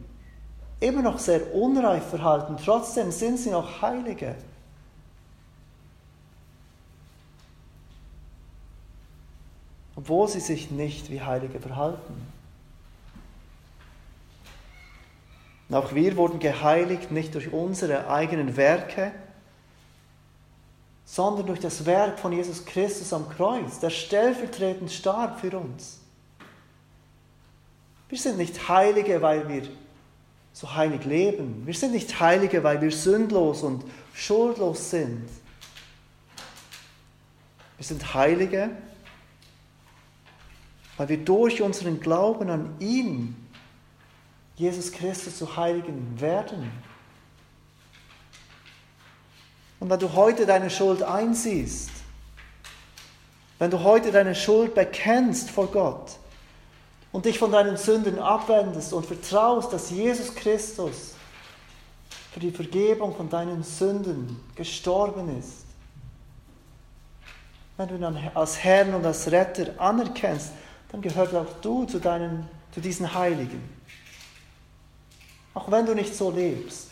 immer 0.78 1.02
noch 1.02 1.18
sehr 1.18 1.52
unreif 1.52 2.08
verhalten, 2.10 2.56
trotzdem 2.64 3.10
sind 3.10 3.40
sie 3.40 3.50
noch 3.50 3.82
Heilige. 3.82 4.36
Obwohl 9.96 10.28
sie 10.28 10.38
sich 10.38 10.70
nicht 10.70 11.10
wie 11.10 11.20
Heilige 11.20 11.58
verhalten. 11.58 12.14
Und 15.68 15.74
auch 15.74 15.92
wir 15.92 16.16
wurden 16.16 16.38
geheiligt 16.38 17.10
nicht 17.10 17.34
durch 17.34 17.52
unsere 17.52 18.08
eigenen 18.08 18.56
Werke, 18.56 19.10
sondern 21.12 21.44
durch 21.44 21.60
das 21.60 21.84
Werk 21.84 22.18
von 22.18 22.32
Jesus 22.32 22.64
Christus 22.64 23.12
am 23.12 23.28
Kreuz, 23.28 23.78
der 23.78 23.90
stellvertretend 23.90 24.90
starb 24.90 25.40
für 25.40 25.58
uns. 25.58 26.00
Wir 28.08 28.16
sind 28.16 28.38
nicht 28.38 28.66
Heilige, 28.66 29.20
weil 29.20 29.46
wir 29.46 29.64
so 30.54 30.74
heilig 30.74 31.04
leben. 31.04 31.66
Wir 31.66 31.74
sind 31.74 31.92
nicht 31.92 32.18
Heilige, 32.18 32.64
weil 32.64 32.80
wir 32.80 32.90
sündlos 32.90 33.62
und 33.62 33.84
schuldlos 34.14 34.88
sind. 34.88 35.28
Wir 37.76 37.84
sind 37.84 38.14
Heilige, 38.14 38.70
weil 40.96 41.10
wir 41.10 41.18
durch 41.18 41.60
unseren 41.60 42.00
Glauben 42.00 42.48
an 42.48 42.74
ihn, 42.80 43.36
Jesus 44.56 44.90
Christus, 44.90 45.36
zu 45.36 45.58
Heiligen 45.58 46.18
werden. 46.18 46.70
Und 49.82 49.90
wenn 49.90 49.98
du 49.98 50.12
heute 50.12 50.46
deine 50.46 50.70
Schuld 50.70 51.02
einsiehst, 51.02 51.90
wenn 53.58 53.68
du 53.68 53.82
heute 53.82 54.12
deine 54.12 54.32
Schuld 54.32 54.76
bekennst 54.76 55.50
vor 55.50 55.66
Gott, 55.72 56.18
und 57.10 57.24
dich 57.24 57.36
von 57.36 57.50
deinen 57.50 57.76
Sünden 57.76 58.20
abwendest 58.20 58.92
und 58.92 59.04
vertraust, 59.04 59.72
dass 59.72 59.90
Jesus 59.90 60.36
Christus 60.36 61.16
für 62.32 62.38
die 62.38 62.52
Vergebung 62.52 63.12
von 63.16 63.28
deinen 63.28 63.64
Sünden 63.64 64.40
gestorben 64.54 65.36
ist, 65.36 65.64
wenn 67.76 67.88
du 67.88 67.96
ihn 67.96 68.04
als 68.34 68.62
Herrn 68.62 68.94
und 68.94 69.04
als 69.04 69.32
Retter 69.32 69.72
anerkennst, 69.78 70.52
dann 70.92 71.02
gehört 71.02 71.34
auch 71.34 71.60
du 71.60 71.86
zu, 71.86 71.98
deinen, 71.98 72.48
zu 72.70 72.80
diesen 72.80 73.12
Heiligen. 73.12 73.68
Auch 75.54 75.68
wenn 75.72 75.86
du 75.86 75.94
nicht 75.96 76.14
so 76.14 76.30
lebst. 76.30 76.91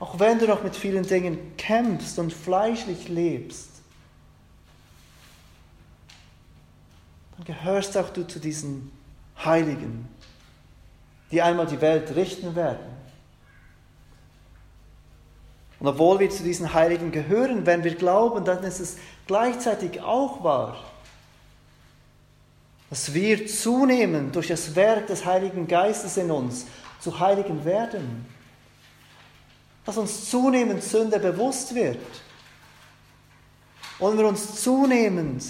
Auch 0.00 0.18
wenn 0.18 0.38
du 0.38 0.46
noch 0.46 0.62
mit 0.62 0.76
vielen 0.76 1.04
Dingen 1.04 1.56
kämpfst 1.56 2.18
und 2.18 2.32
fleischlich 2.32 3.08
lebst, 3.08 3.68
dann 7.36 7.46
gehörst 7.46 7.96
auch 7.96 8.10
du 8.10 8.26
zu 8.26 8.38
diesen 8.38 8.92
Heiligen, 9.44 10.08
die 11.30 11.42
einmal 11.42 11.66
die 11.66 11.80
Welt 11.80 12.14
richten 12.14 12.54
werden. 12.54 12.98
Und 15.80 15.86
obwohl 15.86 16.18
wir 16.18 16.30
zu 16.30 16.42
diesen 16.42 16.74
Heiligen 16.74 17.12
gehören, 17.12 17.64
wenn 17.66 17.84
wir 17.84 17.94
glauben, 17.94 18.44
dann 18.44 18.62
ist 18.64 18.80
es 18.80 18.96
gleichzeitig 19.26 20.00
auch 20.00 20.42
wahr, 20.42 20.76
dass 22.90 23.14
wir 23.14 23.46
zunehmend 23.46 24.34
durch 24.34 24.48
das 24.48 24.74
Werk 24.74 25.06
des 25.06 25.24
Heiligen 25.24 25.68
Geistes 25.68 26.16
in 26.16 26.30
uns 26.30 26.66
zu 27.00 27.20
Heiligen 27.20 27.64
werden. 27.64 28.26
Dass 29.88 29.96
uns 29.96 30.28
zunehmend 30.28 30.84
Sünde 30.84 31.18
bewusst 31.18 31.74
wird. 31.74 31.96
Und 33.98 34.18
wir 34.18 34.26
uns 34.26 34.62
zunehmend 34.62 35.42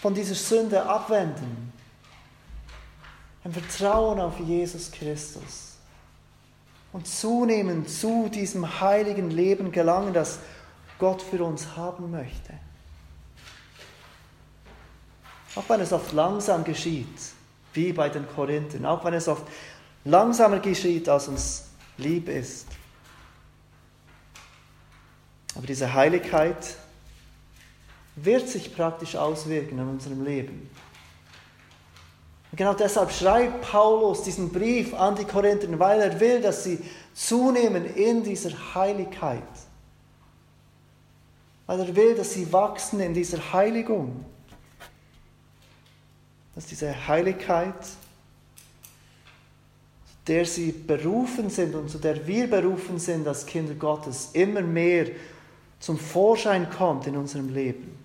von 0.00 0.12
dieser 0.14 0.34
Sünde 0.34 0.84
abwenden. 0.84 1.72
Im 3.44 3.52
Vertrauen 3.52 4.18
auf 4.18 4.40
Jesus 4.40 4.90
Christus. 4.90 5.76
Und 6.92 7.06
zunehmend 7.06 7.88
zu 7.88 8.28
diesem 8.28 8.80
heiligen 8.80 9.30
Leben 9.30 9.70
gelangen, 9.70 10.12
das 10.12 10.40
Gott 10.98 11.22
für 11.22 11.44
uns 11.44 11.76
haben 11.76 12.10
möchte. 12.10 12.54
Auch 15.54 15.68
wenn 15.68 15.78
es 15.78 15.92
oft 15.92 16.12
langsam 16.12 16.64
geschieht, 16.64 17.06
wie 17.74 17.92
bei 17.92 18.08
den 18.08 18.26
Korinthern, 18.26 18.86
auch 18.86 19.04
wenn 19.04 19.14
es 19.14 19.28
oft 19.28 19.44
langsamer 20.04 20.58
geschieht, 20.58 21.08
als 21.08 21.28
uns 21.28 21.66
lieb 21.96 22.28
ist. 22.28 22.66
Aber 25.54 25.66
diese 25.66 25.92
Heiligkeit 25.92 26.76
wird 28.16 28.48
sich 28.48 28.74
praktisch 28.74 29.16
auswirken 29.16 29.78
in 29.78 29.88
unserem 29.88 30.24
Leben. 30.24 30.70
Und 32.50 32.58
genau 32.58 32.74
deshalb 32.74 33.10
schreibt 33.10 33.62
Paulus 33.62 34.22
diesen 34.22 34.50
Brief 34.50 34.92
an 34.94 35.16
die 35.16 35.24
Korinther, 35.24 35.66
weil 35.78 36.00
er 36.00 36.20
will, 36.20 36.40
dass 36.40 36.64
sie 36.64 36.78
zunehmen 37.14 37.84
in 37.94 38.22
dieser 38.22 38.74
Heiligkeit. 38.74 39.42
Weil 41.66 41.80
er 41.80 41.96
will, 41.96 42.14
dass 42.14 42.34
sie 42.34 42.52
wachsen 42.52 43.00
in 43.00 43.14
dieser 43.14 43.52
Heiligung 43.52 44.26
dass 46.54 46.66
diese 46.66 47.08
Heiligkeit, 47.08 47.82
zu 47.84 47.96
der 50.26 50.44
sie 50.44 50.72
berufen 50.72 51.50
sind 51.50 51.74
und 51.74 51.90
zu 51.90 51.98
der 51.98 52.26
wir 52.26 52.48
berufen 52.48 52.98
sind 52.98 53.26
als 53.26 53.46
Kinder 53.46 53.74
Gottes, 53.74 54.30
immer 54.32 54.60
mehr 54.60 55.06
zum 55.82 55.98
Vorschein 55.98 56.70
kommt 56.70 57.08
in 57.08 57.16
unserem 57.16 57.52
Leben. 57.52 57.98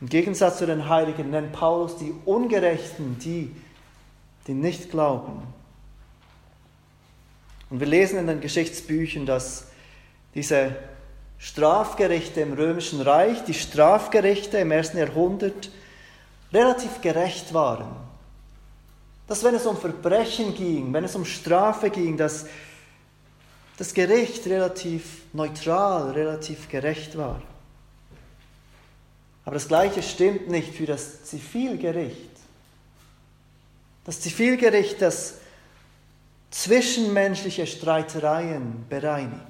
Im 0.00 0.08
Gegensatz 0.08 0.58
zu 0.58 0.66
den 0.66 0.88
Heiligen 0.88 1.30
nennt 1.30 1.52
Paulus 1.52 1.96
die 1.96 2.14
Ungerechten, 2.24 3.18
die, 3.18 3.50
die 4.46 4.54
nicht 4.54 4.92
glauben. 4.92 5.42
Und 7.68 7.80
wir 7.80 7.88
lesen 7.88 8.20
in 8.20 8.28
den 8.28 8.40
Geschichtsbüchern, 8.40 9.26
dass 9.26 9.66
diese 10.36 10.76
Strafgerichte 11.38 12.40
im 12.40 12.52
römischen 12.52 13.00
Reich, 13.00 13.42
die 13.42 13.54
Strafgerichte 13.54 14.58
im 14.58 14.70
ersten 14.70 14.98
Jahrhundert 14.98 15.68
relativ 16.52 17.00
gerecht 17.00 17.52
waren. 17.52 17.88
Dass 19.26 19.42
wenn 19.42 19.56
es 19.56 19.66
um 19.66 19.76
Verbrechen 19.76 20.54
ging, 20.54 20.92
wenn 20.92 21.02
es 21.02 21.16
um 21.16 21.24
Strafe 21.24 21.90
ging, 21.90 22.16
dass 22.16 22.46
das 23.78 23.94
Gericht 23.94 24.44
relativ 24.46 25.22
neutral, 25.32 26.10
relativ 26.10 26.68
gerecht 26.68 27.16
war. 27.16 27.40
Aber 29.44 29.54
das 29.54 29.68
Gleiche 29.68 30.02
stimmt 30.02 30.48
nicht 30.48 30.74
für 30.74 30.84
das 30.84 31.24
Zivilgericht. 31.24 32.28
Das 34.04 34.20
Zivilgericht, 34.20 35.00
das 35.00 35.34
zwischenmenschliche 36.50 37.66
Streitereien 37.66 38.84
bereinigt. 38.88 39.42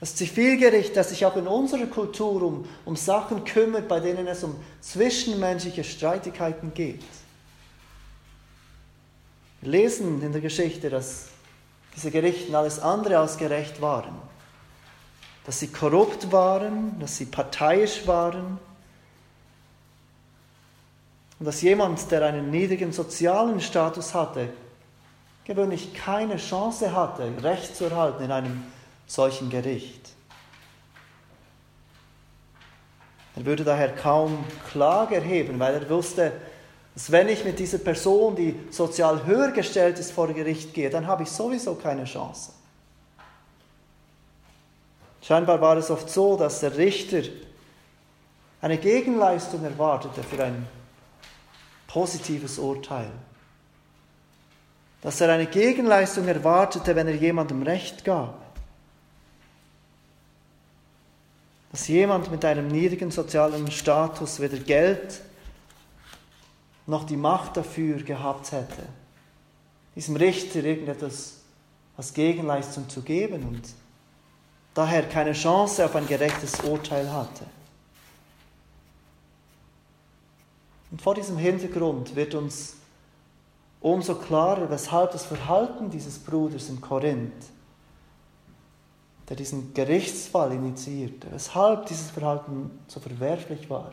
Das 0.00 0.14
Zivilgericht, 0.14 0.96
das 0.96 1.10
sich 1.10 1.26
auch 1.26 1.36
in 1.36 1.46
unserer 1.46 1.86
Kultur 1.86 2.42
um, 2.42 2.68
um 2.84 2.96
Sachen 2.96 3.44
kümmert, 3.44 3.86
bei 3.86 4.00
denen 4.00 4.26
es 4.26 4.42
um 4.42 4.56
zwischenmenschliche 4.80 5.84
Streitigkeiten 5.84 6.72
geht. 6.72 7.02
Wir 9.60 9.70
lesen 9.70 10.22
in 10.22 10.32
der 10.32 10.40
Geschichte, 10.40 10.90
dass 10.90 11.28
diese 11.96 12.10
Gerichten 12.10 12.54
alles 12.54 12.78
andere 12.78 13.18
als 13.18 13.38
gerecht 13.38 13.80
waren. 13.80 14.14
Dass 15.46 15.58
sie 15.60 15.68
korrupt 15.68 16.30
waren, 16.30 17.00
dass 17.00 17.16
sie 17.16 17.24
parteiisch 17.24 18.06
waren. 18.06 18.58
Und 21.38 21.46
dass 21.46 21.62
jemand, 21.62 22.10
der 22.10 22.22
einen 22.26 22.50
niedrigen 22.50 22.92
sozialen 22.92 23.60
Status 23.60 24.14
hatte, 24.14 24.50
gewöhnlich 25.44 25.94
keine 25.94 26.36
Chance 26.36 26.94
hatte, 26.94 27.32
Recht 27.42 27.74
zu 27.74 27.84
erhalten 27.84 28.24
in 28.24 28.32
einem 28.32 28.64
solchen 29.06 29.48
Gericht. 29.48 30.10
Er 33.36 33.44
würde 33.44 33.64
daher 33.64 33.94
kaum 33.94 34.44
Klage 34.70 35.16
erheben, 35.16 35.58
weil 35.60 35.74
er 35.74 35.88
wusste, 35.90 36.32
dass 36.96 37.12
wenn 37.12 37.28
ich 37.28 37.44
mit 37.44 37.58
dieser 37.58 37.76
Person, 37.76 38.34
die 38.34 38.58
sozial 38.70 39.26
höher 39.26 39.52
gestellt 39.52 39.98
ist, 39.98 40.12
vor 40.12 40.32
Gericht 40.32 40.72
gehe, 40.72 40.88
dann 40.88 41.06
habe 41.06 41.24
ich 41.24 41.28
sowieso 41.28 41.74
keine 41.74 42.04
Chance. 42.04 42.52
Scheinbar 45.20 45.60
war 45.60 45.76
es 45.76 45.90
oft 45.90 46.08
so, 46.08 46.38
dass 46.38 46.60
der 46.60 46.74
Richter 46.78 47.20
eine 48.62 48.78
Gegenleistung 48.78 49.62
erwartete 49.62 50.22
für 50.22 50.42
ein 50.42 50.66
positives 51.86 52.58
Urteil. 52.58 53.10
Dass 55.02 55.20
er 55.20 55.30
eine 55.30 55.46
Gegenleistung 55.46 56.26
erwartete, 56.26 56.96
wenn 56.96 57.08
er 57.08 57.16
jemandem 57.16 57.62
Recht 57.62 58.04
gab. 58.06 58.46
dass 61.72 61.88
jemand 61.88 62.30
mit 62.30 62.42
einem 62.42 62.68
niedrigen 62.68 63.10
sozialen 63.10 63.70
Status 63.70 64.40
weder 64.40 64.56
Geld 64.56 65.20
noch 66.86 67.04
die 67.04 67.16
Macht 67.16 67.56
dafür 67.56 68.02
gehabt 68.02 68.52
hätte, 68.52 68.84
diesem 69.94 70.16
Richter 70.16 70.62
irgendetwas 70.62 71.40
als 71.96 72.12
Gegenleistung 72.12 72.88
zu 72.88 73.02
geben 73.02 73.42
und 73.48 73.62
daher 74.74 75.08
keine 75.08 75.32
Chance 75.32 75.84
auf 75.84 75.96
ein 75.96 76.06
gerechtes 76.06 76.60
Urteil 76.60 77.10
hatte. 77.12 77.44
Und 80.90 81.02
vor 81.02 81.14
diesem 81.14 81.38
Hintergrund 81.38 82.14
wird 82.14 82.34
uns 82.34 82.76
umso 83.80 84.14
klarer, 84.14 84.70
weshalb 84.70 85.12
das 85.12 85.24
Verhalten 85.24 85.90
dieses 85.90 86.18
Bruders 86.18 86.68
in 86.68 86.80
Korinth 86.80 87.32
der 89.28 89.36
diesen 89.36 89.74
Gerichtsfall 89.74 90.52
initiierte, 90.52 91.28
weshalb 91.32 91.86
dieses 91.86 92.10
Verhalten 92.10 92.78
so 92.86 93.00
verwerflich 93.00 93.68
war. 93.68 93.92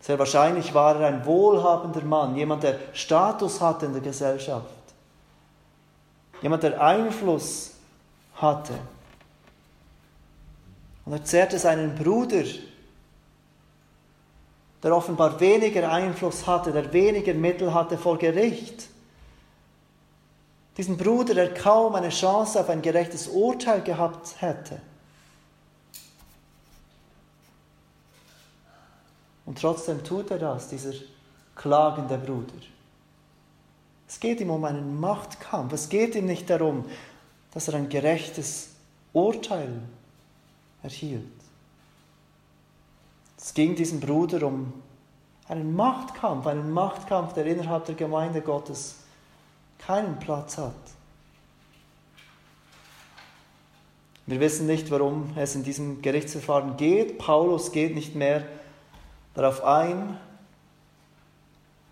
Sehr 0.00 0.18
wahrscheinlich 0.18 0.72
war 0.74 1.00
er 1.00 1.08
ein 1.08 1.26
wohlhabender 1.26 2.02
Mann, 2.02 2.36
jemand, 2.36 2.62
der 2.62 2.78
Status 2.92 3.60
hatte 3.60 3.86
in 3.86 3.92
der 3.92 4.02
Gesellschaft, 4.02 4.66
jemand, 6.40 6.62
der 6.62 6.80
Einfluss 6.80 7.74
hatte. 8.36 8.74
Und 11.04 11.12
er 11.12 11.24
zehrte 11.24 11.58
seinen 11.58 11.94
Bruder, 11.94 12.44
der 14.82 14.96
offenbar 14.96 15.40
weniger 15.40 15.90
Einfluss 15.90 16.46
hatte, 16.46 16.70
der 16.70 16.92
weniger 16.92 17.34
Mittel 17.34 17.74
hatte 17.74 17.98
vor 17.98 18.18
Gericht 18.18 18.88
diesen 20.78 20.96
Bruder, 20.96 21.34
der 21.34 21.52
kaum 21.52 21.96
eine 21.96 22.08
Chance 22.08 22.60
auf 22.60 22.70
ein 22.70 22.80
gerechtes 22.80 23.26
Urteil 23.26 23.82
gehabt 23.82 24.40
hätte. 24.40 24.80
Und 29.48 29.58
trotzdem 29.58 30.04
tut 30.04 30.30
er 30.30 30.38
das, 30.38 30.68
dieser 30.68 30.92
klagende 31.56 32.18
Bruder. 32.18 32.52
Es 34.06 34.20
geht 34.20 34.42
ihm 34.42 34.50
um 34.50 34.62
einen 34.62 35.00
Machtkampf. 35.00 35.72
Es 35.72 35.88
geht 35.88 36.14
ihm 36.16 36.26
nicht 36.26 36.50
darum, 36.50 36.84
dass 37.54 37.66
er 37.68 37.74
ein 37.76 37.88
gerechtes 37.88 38.72
Urteil 39.14 39.80
erhielt. 40.82 41.24
Es 43.38 43.54
ging 43.54 43.74
diesem 43.74 44.00
Bruder 44.00 44.46
um 44.46 44.70
einen 45.48 45.74
Machtkampf, 45.74 46.46
einen 46.46 46.70
Machtkampf, 46.70 47.32
der 47.32 47.46
innerhalb 47.46 47.86
der 47.86 47.94
Gemeinde 47.94 48.42
Gottes 48.42 48.96
keinen 49.78 50.18
Platz 50.18 50.58
hat. 50.58 50.74
Wir 54.26 54.40
wissen 54.40 54.66
nicht, 54.66 54.90
warum 54.90 55.32
es 55.36 55.54
in 55.54 55.62
diesem 55.62 56.02
Gerichtsverfahren 56.02 56.76
geht. 56.76 57.16
Paulus 57.16 57.72
geht 57.72 57.94
nicht 57.94 58.14
mehr 58.14 58.42
darauf 59.38 59.62
ein. 59.62 60.18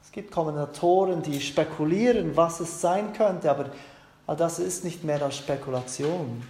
Es 0.03 0.11
gibt 0.11 0.33
Kommentatoren, 0.33 1.23
die 1.23 1.41
spekulieren, 1.41 2.37
was 2.37 2.59
es 2.59 2.81
sein 2.81 3.13
könnte, 3.13 3.49
aber 3.49 3.67
all 4.27 4.37
das 4.37 4.59
ist 4.59 4.83
nicht 4.83 5.05
mehr 5.05 5.23
als 5.23 5.37
Spekulation. 5.37 6.43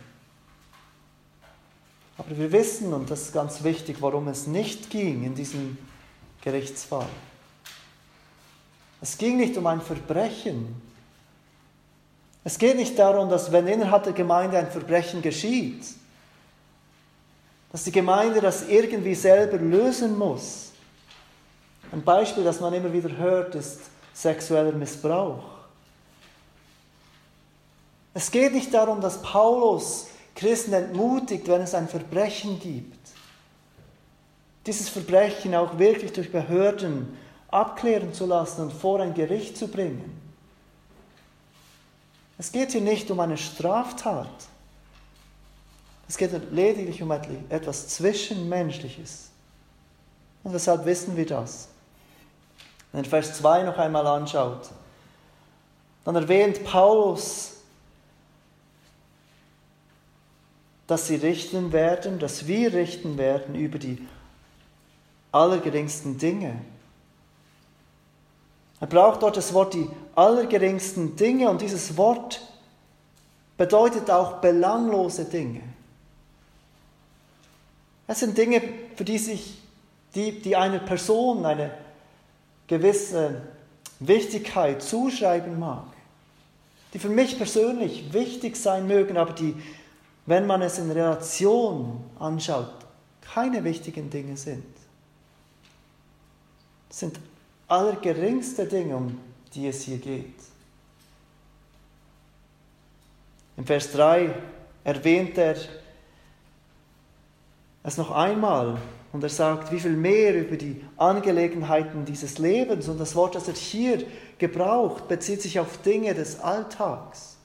Aber 2.16 2.38
wir 2.38 2.50
wissen, 2.50 2.94
und 2.94 3.10
das 3.10 3.22
ist 3.22 3.34
ganz 3.34 3.62
wichtig, 3.62 3.98
warum 4.00 4.28
es 4.28 4.46
nicht 4.46 4.88
ging 4.88 5.24
in 5.24 5.34
diesem 5.34 5.76
Gerichtsfall. 6.40 7.08
Es 9.02 9.18
ging 9.18 9.36
nicht 9.36 9.54
um 9.58 9.66
ein 9.66 9.82
Verbrechen. 9.82 10.80
Es 12.42 12.56
geht 12.56 12.76
nicht 12.76 12.98
darum, 12.98 13.28
dass 13.28 13.52
wenn 13.52 13.66
innerhalb 13.66 14.04
der 14.04 14.14
Gemeinde 14.14 14.56
ein 14.56 14.70
Verbrechen 14.70 15.20
geschieht, 15.20 15.84
dass 17.70 17.84
die 17.84 17.92
Gemeinde 17.92 18.40
das 18.40 18.66
irgendwie 18.66 19.14
selber 19.14 19.58
lösen 19.58 20.16
muss. 20.16 20.65
Ein 21.92 22.02
Beispiel, 22.02 22.44
das 22.44 22.60
man 22.60 22.74
immer 22.74 22.92
wieder 22.92 23.16
hört, 23.16 23.54
ist 23.54 23.80
sexueller 24.12 24.72
Missbrauch. 24.72 25.44
Es 28.14 28.30
geht 28.30 28.54
nicht 28.54 28.72
darum, 28.72 29.00
dass 29.00 29.20
Paulus 29.20 30.06
Christen 30.34 30.72
entmutigt, 30.72 31.48
wenn 31.48 31.60
es 31.62 31.74
ein 31.74 31.88
Verbrechen 31.88 32.58
gibt. 32.58 32.98
Dieses 34.66 34.88
Verbrechen 34.88 35.54
auch 35.54 35.78
wirklich 35.78 36.12
durch 36.12 36.32
Behörden 36.32 37.16
abklären 37.48 38.12
zu 38.12 38.26
lassen 38.26 38.62
und 38.62 38.72
vor 38.72 39.00
ein 39.00 39.14
Gericht 39.14 39.56
zu 39.56 39.68
bringen. 39.68 40.20
Es 42.38 42.52
geht 42.52 42.72
hier 42.72 42.80
nicht 42.80 43.10
um 43.10 43.20
eine 43.20 43.38
Straftat. 43.38 44.28
Es 46.08 46.16
geht 46.16 46.32
lediglich 46.52 47.02
um 47.02 47.10
etwas 47.10 47.88
Zwischenmenschliches. 47.88 49.30
Und 50.44 50.52
weshalb 50.52 50.84
wissen 50.84 51.16
wir 51.16 51.26
das? 51.26 51.68
Wenn 52.96 53.04
ihr 53.04 53.10
Vers 53.10 53.34
2 53.34 53.64
noch 53.64 53.76
einmal 53.76 54.06
anschaut, 54.06 54.70
dann 56.06 56.16
erwähnt 56.16 56.64
Paulus, 56.64 57.56
dass 60.86 61.06
sie 61.06 61.16
richten 61.16 61.72
werden, 61.72 62.18
dass 62.18 62.46
wir 62.46 62.72
richten 62.72 63.18
werden 63.18 63.54
über 63.54 63.78
die 63.78 63.98
allergeringsten 65.30 66.16
Dinge. 66.16 66.58
Er 68.80 68.86
braucht 68.86 69.22
dort 69.22 69.36
das 69.36 69.52
Wort 69.52 69.74
die 69.74 69.90
allergeringsten 70.14 71.16
Dinge 71.16 71.50
und 71.50 71.60
dieses 71.60 71.98
Wort 71.98 72.40
bedeutet 73.58 74.10
auch 74.10 74.38
belanglose 74.38 75.26
Dinge. 75.26 75.60
Es 78.06 78.20
sind 78.20 78.38
Dinge, 78.38 78.62
für 78.94 79.04
die 79.04 79.18
sich 79.18 79.58
die, 80.14 80.40
die 80.40 80.56
einer 80.56 80.78
Person 80.78 81.44
eine 81.44 81.84
gewisse 82.66 83.42
Wichtigkeit 84.00 84.82
zuschreiben 84.82 85.58
mag, 85.58 85.86
die 86.92 86.98
für 86.98 87.08
mich 87.08 87.36
persönlich 87.36 88.12
wichtig 88.12 88.56
sein 88.56 88.86
mögen, 88.86 89.16
aber 89.16 89.32
die, 89.32 89.54
wenn 90.26 90.46
man 90.46 90.62
es 90.62 90.78
in 90.78 90.90
Relation 90.90 92.04
anschaut, 92.18 92.72
keine 93.20 93.64
wichtigen 93.64 94.10
Dinge 94.10 94.36
sind. 94.36 94.64
Es 96.90 97.00
sind 97.00 97.18
allergeringste 97.68 98.66
Dinge, 98.66 98.96
um 98.96 99.20
die 99.54 99.68
es 99.68 99.82
hier 99.82 99.98
geht. 99.98 100.34
Im 103.56 103.64
Vers 103.64 103.92
3 103.92 104.34
erwähnt 104.84 105.38
er 105.38 105.56
es 107.82 107.96
noch 107.96 108.10
einmal 108.10 108.78
und 109.16 109.22
er 109.22 109.30
sagt, 109.30 109.72
wie 109.72 109.80
viel 109.80 109.96
mehr 109.96 110.38
über 110.38 110.58
die 110.58 110.84
Angelegenheiten 110.98 112.04
dieses 112.04 112.36
Lebens. 112.36 112.86
Und 112.86 113.00
das 113.00 113.14
Wort, 113.14 113.34
das 113.34 113.48
er 113.48 113.54
hier 113.54 114.04
gebraucht, 114.36 115.08
bezieht 115.08 115.40
sich 115.40 115.58
auf 115.58 115.80
Dinge 115.80 116.12
des 116.12 116.38
Alltags. 116.40 117.38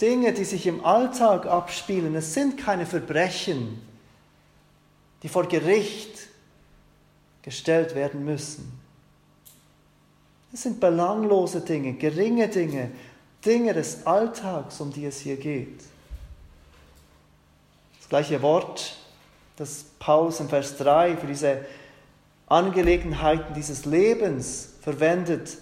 Dinge, 0.00 0.32
die 0.32 0.44
sich 0.44 0.68
im 0.68 0.84
Alltag 0.84 1.46
abspielen. 1.46 2.14
Es 2.14 2.34
sind 2.34 2.56
keine 2.56 2.86
Verbrechen, 2.86 3.82
die 5.24 5.28
vor 5.28 5.48
Gericht 5.48 6.28
gestellt 7.42 7.96
werden 7.96 8.24
müssen. 8.24 8.80
Es 10.52 10.62
sind 10.62 10.78
belanglose 10.78 11.62
Dinge, 11.62 11.94
geringe 11.94 12.46
Dinge, 12.46 12.92
Dinge 13.44 13.74
des 13.74 14.06
Alltags, 14.06 14.80
um 14.80 14.92
die 14.92 15.04
es 15.06 15.18
hier 15.18 15.36
geht. 15.36 15.80
Das 18.08 18.26
gleiche 18.26 18.42
Wort, 18.42 18.96
das 19.56 19.84
Paulus 19.98 20.40
im 20.40 20.48
Vers 20.48 20.76
3 20.78 21.16
für 21.16 21.26
diese 21.26 21.64
Angelegenheiten 22.46 23.54
dieses 23.54 23.84
Lebens 23.84 24.74
verwendet, 24.80 25.58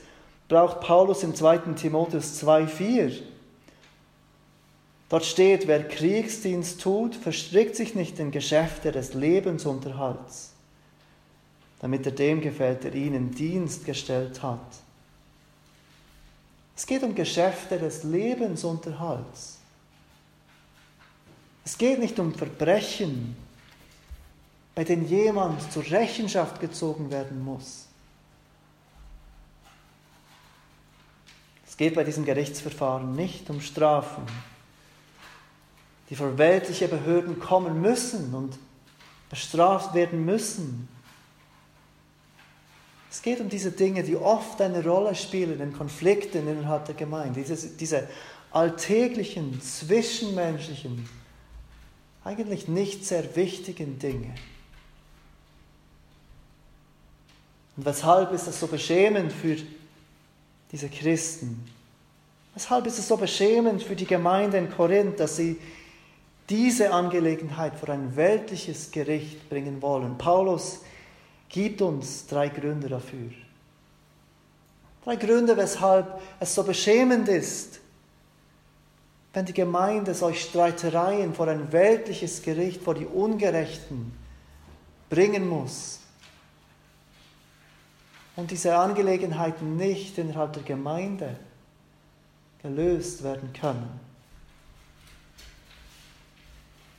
braucht 0.48 0.80
Paulus 0.80 1.24
im 1.24 1.34
2. 1.34 1.58
Timotheus 1.74 2.40
2,4. 2.42 3.20
Dort 5.08 5.24
steht, 5.24 5.66
wer 5.66 5.86
Kriegsdienst 5.86 6.80
tut, 6.80 7.16
verstrickt 7.16 7.74
sich 7.74 7.94
nicht 7.94 8.18
in 8.20 8.30
Geschäfte 8.30 8.92
des 8.92 9.14
Lebensunterhalts 9.14 10.52
damit 11.80 12.06
er 12.06 12.12
dem 12.12 12.40
gefällt, 12.40 12.84
der 12.84 12.94
ihn 12.94 13.14
in 13.14 13.30
Dienst 13.32 13.84
gestellt 13.84 14.42
hat. 14.42 14.60
Es 16.74 16.86
geht 16.86 17.02
um 17.02 17.14
Geschäfte 17.14 17.78
des 17.78 18.02
Lebensunterhalts. 18.02 19.58
Es 21.66 21.76
geht 21.76 21.98
nicht 21.98 22.16
um 22.20 22.32
Verbrechen, 22.32 23.36
bei 24.76 24.84
denen 24.84 25.08
jemand 25.08 25.72
zur 25.72 25.82
Rechenschaft 25.90 26.60
gezogen 26.60 27.10
werden 27.10 27.44
muss. 27.44 27.86
Es 31.66 31.76
geht 31.76 31.96
bei 31.96 32.04
diesem 32.04 32.24
Gerichtsverfahren 32.24 33.16
nicht 33.16 33.50
um 33.50 33.60
Strafen, 33.60 34.22
die 36.08 36.14
vor 36.14 36.38
weltliche 36.38 36.86
Behörden 36.86 37.40
kommen 37.40 37.82
müssen 37.82 38.32
und 38.32 38.56
bestraft 39.28 39.92
werden 39.92 40.24
müssen. 40.24 40.88
Es 43.10 43.20
geht 43.22 43.40
um 43.40 43.48
diese 43.48 43.72
Dinge, 43.72 44.04
die 44.04 44.14
oft 44.14 44.60
eine 44.60 44.84
Rolle 44.84 45.16
spielen 45.16 45.58
in 45.58 45.72
Konflikten 45.72 46.46
innerhalb 46.46 46.84
der 46.84 46.94
Gemeinde. 46.94 47.42
Diese, 47.42 47.66
diese 47.70 48.08
alltäglichen, 48.52 49.60
zwischenmenschlichen, 49.60 51.08
eigentlich 52.26 52.66
nicht 52.66 53.06
sehr 53.06 53.36
wichtigen 53.36 54.00
Dinge. 54.00 54.34
Und 57.76 57.86
weshalb 57.86 58.32
ist 58.32 58.48
das 58.48 58.58
so 58.58 58.66
beschämend 58.66 59.32
für 59.32 59.56
diese 60.72 60.88
Christen? 60.88 61.64
Weshalb 62.54 62.86
ist 62.86 62.98
es 62.98 63.06
so 63.06 63.16
beschämend 63.16 63.80
für 63.80 63.94
die 63.94 64.06
Gemeinde 64.06 64.58
in 64.58 64.70
Korinth, 64.70 65.20
dass 65.20 65.36
sie 65.36 65.56
diese 66.50 66.92
Angelegenheit 66.92 67.76
vor 67.76 67.90
ein 67.90 68.16
weltliches 68.16 68.90
Gericht 68.90 69.48
bringen 69.48 69.80
wollen? 69.80 70.18
Paulus 70.18 70.80
gibt 71.48 71.80
uns 71.80 72.26
drei 72.26 72.48
Gründe 72.48 72.88
dafür. 72.88 73.30
Drei 75.04 75.14
Gründe, 75.14 75.56
weshalb 75.56 76.20
es 76.40 76.52
so 76.52 76.64
beschämend 76.64 77.28
ist, 77.28 77.78
wenn 79.36 79.44
die 79.44 79.52
Gemeinde 79.52 80.14
solche 80.14 80.48
Streitereien 80.48 81.34
vor 81.34 81.46
ein 81.46 81.70
weltliches 81.70 82.40
Gericht, 82.40 82.80
vor 82.82 82.94
die 82.94 83.04
Ungerechten 83.04 84.16
bringen 85.10 85.46
muss 85.46 86.00
und 88.34 88.50
diese 88.50 88.74
Angelegenheiten 88.74 89.76
nicht 89.76 90.16
innerhalb 90.16 90.54
der 90.54 90.62
Gemeinde 90.62 91.36
gelöst 92.62 93.22
werden 93.22 93.52
können. 93.52 94.00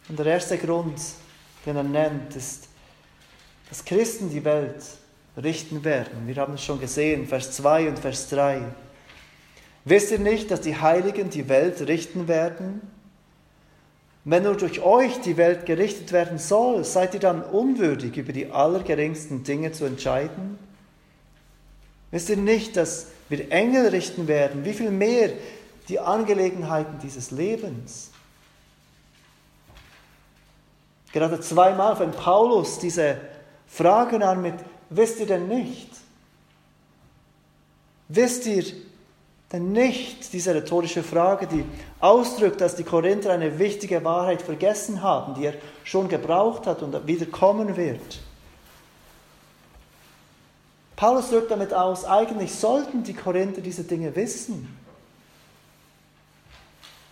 Und 0.07 0.19
der 0.19 0.27
erste 0.27 0.59
Grund, 0.59 1.01
den 1.65 1.75
er 1.75 1.83
nennt, 1.83 2.35
ist 2.35 2.69
dass 3.67 3.83
Christen 3.83 4.29
die 4.29 4.45
Welt 4.45 4.83
richten 5.35 5.83
werden. 5.83 6.27
Wir 6.27 6.35
haben 6.35 6.53
es 6.53 6.63
schon 6.63 6.79
gesehen, 6.79 7.25
Vers 7.25 7.53
2 7.53 7.89
und 7.89 7.97
Vers 7.97 8.29
3. 8.29 8.61
Wisst 9.89 10.11
ihr 10.11 10.19
nicht, 10.19 10.51
dass 10.51 10.59
die 10.59 10.75
Heiligen 10.75 11.29
die 11.29 11.47
Welt 11.47 11.79
richten 11.87 12.27
werden? 12.27 12.81
Wenn 14.25 14.43
nur 14.43 14.57
durch 14.57 14.81
euch 14.81 15.21
die 15.21 15.37
Welt 15.37 15.65
gerichtet 15.65 16.11
werden 16.11 16.39
soll, 16.39 16.83
seid 16.83 17.13
ihr 17.13 17.21
dann 17.21 17.41
unwürdig, 17.41 18.17
über 18.17 18.33
die 18.33 18.51
allergeringsten 18.51 19.45
Dinge 19.45 19.71
zu 19.71 19.85
entscheiden? 19.85 20.59
Wisst 22.11 22.27
ihr 22.27 22.35
nicht, 22.35 22.75
dass 22.75 23.07
wir 23.29 23.49
Engel 23.49 23.87
richten 23.87 24.27
werden? 24.27 24.65
Wie 24.65 24.73
viel 24.73 24.91
mehr 24.91 25.29
die 25.87 26.01
Angelegenheiten 26.01 26.99
dieses 27.01 27.31
Lebens? 27.31 28.11
Gerade 31.13 31.39
zweimal, 31.39 31.97
wenn 32.01 32.11
Paulus 32.11 32.79
diese 32.79 33.21
fragen 33.67 34.21
an 34.21 34.41
mit, 34.41 34.55
wisst 34.89 35.21
ihr 35.21 35.27
denn 35.27 35.47
nicht? 35.47 35.89
Wisst 38.09 38.45
ihr 38.47 38.65
denn 39.51 39.71
nicht, 39.71 40.33
diese 40.33 40.53
rhetorische 40.53 41.03
Frage, 41.03 41.47
die 41.47 41.63
ausdrückt, 41.99 42.59
dass 42.59 42.75
die 42.75 42.83
Korinther 42.83 43.31
eine 43.31 43.59
wichtige 43.59 44.03
Wahrheit 44.03 44.41
vergessen 44.41 45.01
haben, 45.01 45.35
die 45.35 45.45
er 45.45 45.53
schon 45.85 46.09
gebraucht 46.09 46.67
hat 46.67 46.81
und 46.81 47.07
wieder 47.07 47.25
kommen 47.27 47.77
wird. 47.77 48.19
Paulus 50.97 51.29
drückt 51.29 51.51
damit 51.51 51.73
aus, 51.73 52.03
eigentlich 52.05 52.53
sollten 52.53 53.03
die 53.03 53.13
Korinther 53.13 53.61
diese 53.61 53.83
Dinge 53.83 54.15
wissen. 54.15 54.75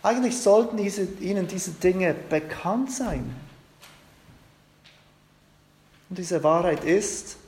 Eigentlich 0.02 0.36
sollten 0.36 0.76
diese, 0.76 1.02
ihnen 1.20 1.48
diese 1.48 1.70
Dinge 1.70 2.14
bekannt 2.14 2.92
sein. 2.92 3.34
Und 6.08 6.18
diese 6.18 6.42
Wahrheit 6.42 6.84
ist, 6.84 7.38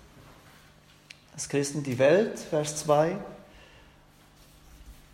dass 1.34 1.48
Christen 1.48 1.82
die 1.82 1.98
Welt, 1.98 2.38
Vers 2.38 2.76
2, 2.78 3.16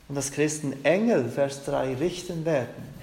und 0.09 0.15
dass 0.15 0.33
Christen 0.33 0.85
Engel, 0.85 1.29
Vers 1.29 1.65
3, 1.65 1.95
richten 1.95 2.45
werden. 2.45 2.95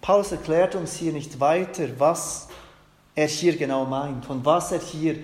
Paulus 0.00 0.32
erklärt 0.32 0.74
uns 0.74 0.96
hier 0.96 1.12
nicht 1.12 1.38
weiter, 1.38 1.88
was 1.98 2.48
er 3.14 3.28
hier 3.28 3.56
genau 3.56 3.84
meint, 3.84 4.24
von 4.24 4.44
was 4.44 4.72
er 4.72 4.80
hier 4.80 5.16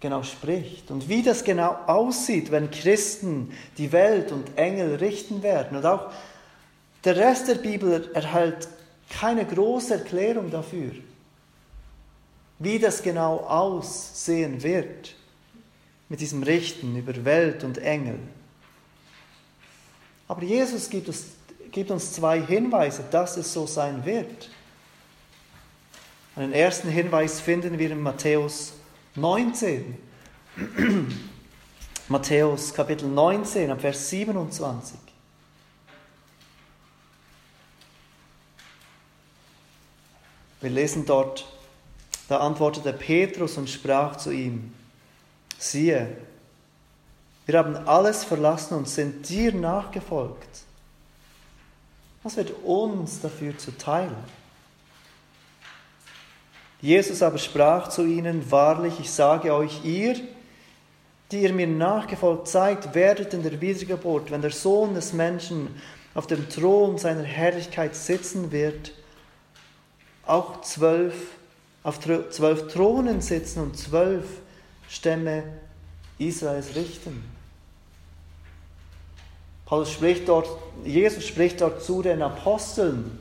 genau 0.00 0.22
spricht 0.22 0.90
und 0.90 1.08
wie 1.08 1.22
das 1.22 1.44
genau 1.44 1.76
aussieht, 1.86 2.50
wenn 2.50 2.70
Christen 2.70 3.52
die 3.78 3.92
Welt 3.92 4.32
und 4.32 4.56
Engel 4.58 4.96
richten 4.96 5.42
werden. 5.42 5.76
Und 5.76 5.86
auch 5.86 6.10
der 7.04 7.16
Rest 7.16 7.48
der 7.48 7.54
Bibel 7.56 8.10
erhält 8.12 8.68
keine 9.08 9.44
große 9.44 9.94
Erklärung 9.94 10.50
dafür, 10.50 10.92
wie 12.58 12.78
das 12.78 13.02
genau 13.02 13.36
aussehen 13.38 14.62
wird 14.62 15.14
mit 16.08 16.20
diesem 16.20 16.42
Richten 16.42 16.96
über 16.96 17.24
Welt 17.24 17.64
und 17.64 17.78
Engel. 17.78 18.18
Aber 20.28 20.42
Jesus 20.42 20.88
gibt 20.88 21.08
uns, 21.08 21.26
gibt 21.72 21.90
uns 21.90 22.12
zwei 22.12 22.40
Hinweise, 22.40 23.04
dass 23.10 23.36
es 23.36 23.52
so 23.52 23.66
sein 23.66 24.04
wird. 24.04 24.50
Einen 26.34 26.52
ersten 26.52 26.88
Hinweis 26.88 27.40
finden 27.40 27.78
wir 27.78 27.90
in 27.90 28.02
Matthäus 28.02 28.74
19. 29.14 29.96
Matthäus 32.08 32.72
Kapitel 32.72 33.08
19, 33.08 33.70
ab 33.70 33.80
Vers 33.80 34.10
27. 34.10 34.98
Wir 40.60 40.70
lesen 40.70 41.04
dort, 41.06 41.46
da 42.28 42.38
antwortete 42.38 42.92
Petrus 42.92 43.56
und 43.56 43.68
sprach 43.70 44.16
zu 44.16 44.30
ihm, 44.30 44.72
siehe, 45.58 46.16
wir 47.46 47.58
haben 47.58 47.76
alles 47.88 48.24
verlassen 48.24 48.74
und 48.74 48.88
sind 48.88 49.28
dir 49.28 49.52
nachgefolgt. 49.54 50.48
Was 52.24 52.36
wird 52.36 52.52
uns 52.64 53.20
dafür 53.20 53.56
zuteil? 53.56 54.10
Jesus 56.80 57.22
aber 57.22 57.38
sprach 57.38 57.88
zu 57.88 58.04
ihnen, 58.04 58.50
wahrlich, 58.50 58.94
ich 58.98 59.10
sage 59.10 59.54
euch, 59.54 59.84
ihr, 59.84 60.16
die 61.30 61.42
ihr 61.42 61.52
mir 61.52 61.68
nachgefolgt 61.68 62.48
seid, 62.48 62.94
werdet 62.94 63.32
in 63.32 63.42
der 63.42 63.60
Wiedergeburt, 63.60 64.30
wenn 64.30 64.42
der 64.42 64.50
Sohn 64.50 64.94
des 64.94 65.12
Menschen 65.12 65.80
auf 66.14 66.26
dem 66.26 66.48
Thron 66.48 66.98
seiner 66.98 67.22
Herrlichkeit 67.22 67.94
sitzen 67.94 68.50
wird, 68.50 68.92
auch 70.26 70.60
zwölf, 70.62 71.14
auf 71.82 72.00
zwölf 72.00 72.72
Thronen 72.72 73.20
sitzen 73.20 73.62
und 73.62 73.78
zwölf 73.78 74.26
Stämme 74.88 75.44
Israels 76.18 76.74
richten. 76.74 77.24
Paulus 79.66 79.90
spricht 79.90 80.28
dort, 80.28 80.48
Jesus 80.84 81.26
spricht 81.26 81.60
dort 81.60 81.82
zu 81.82 82.00
den 82.00 82.22
Aposteln. 82.22 83.18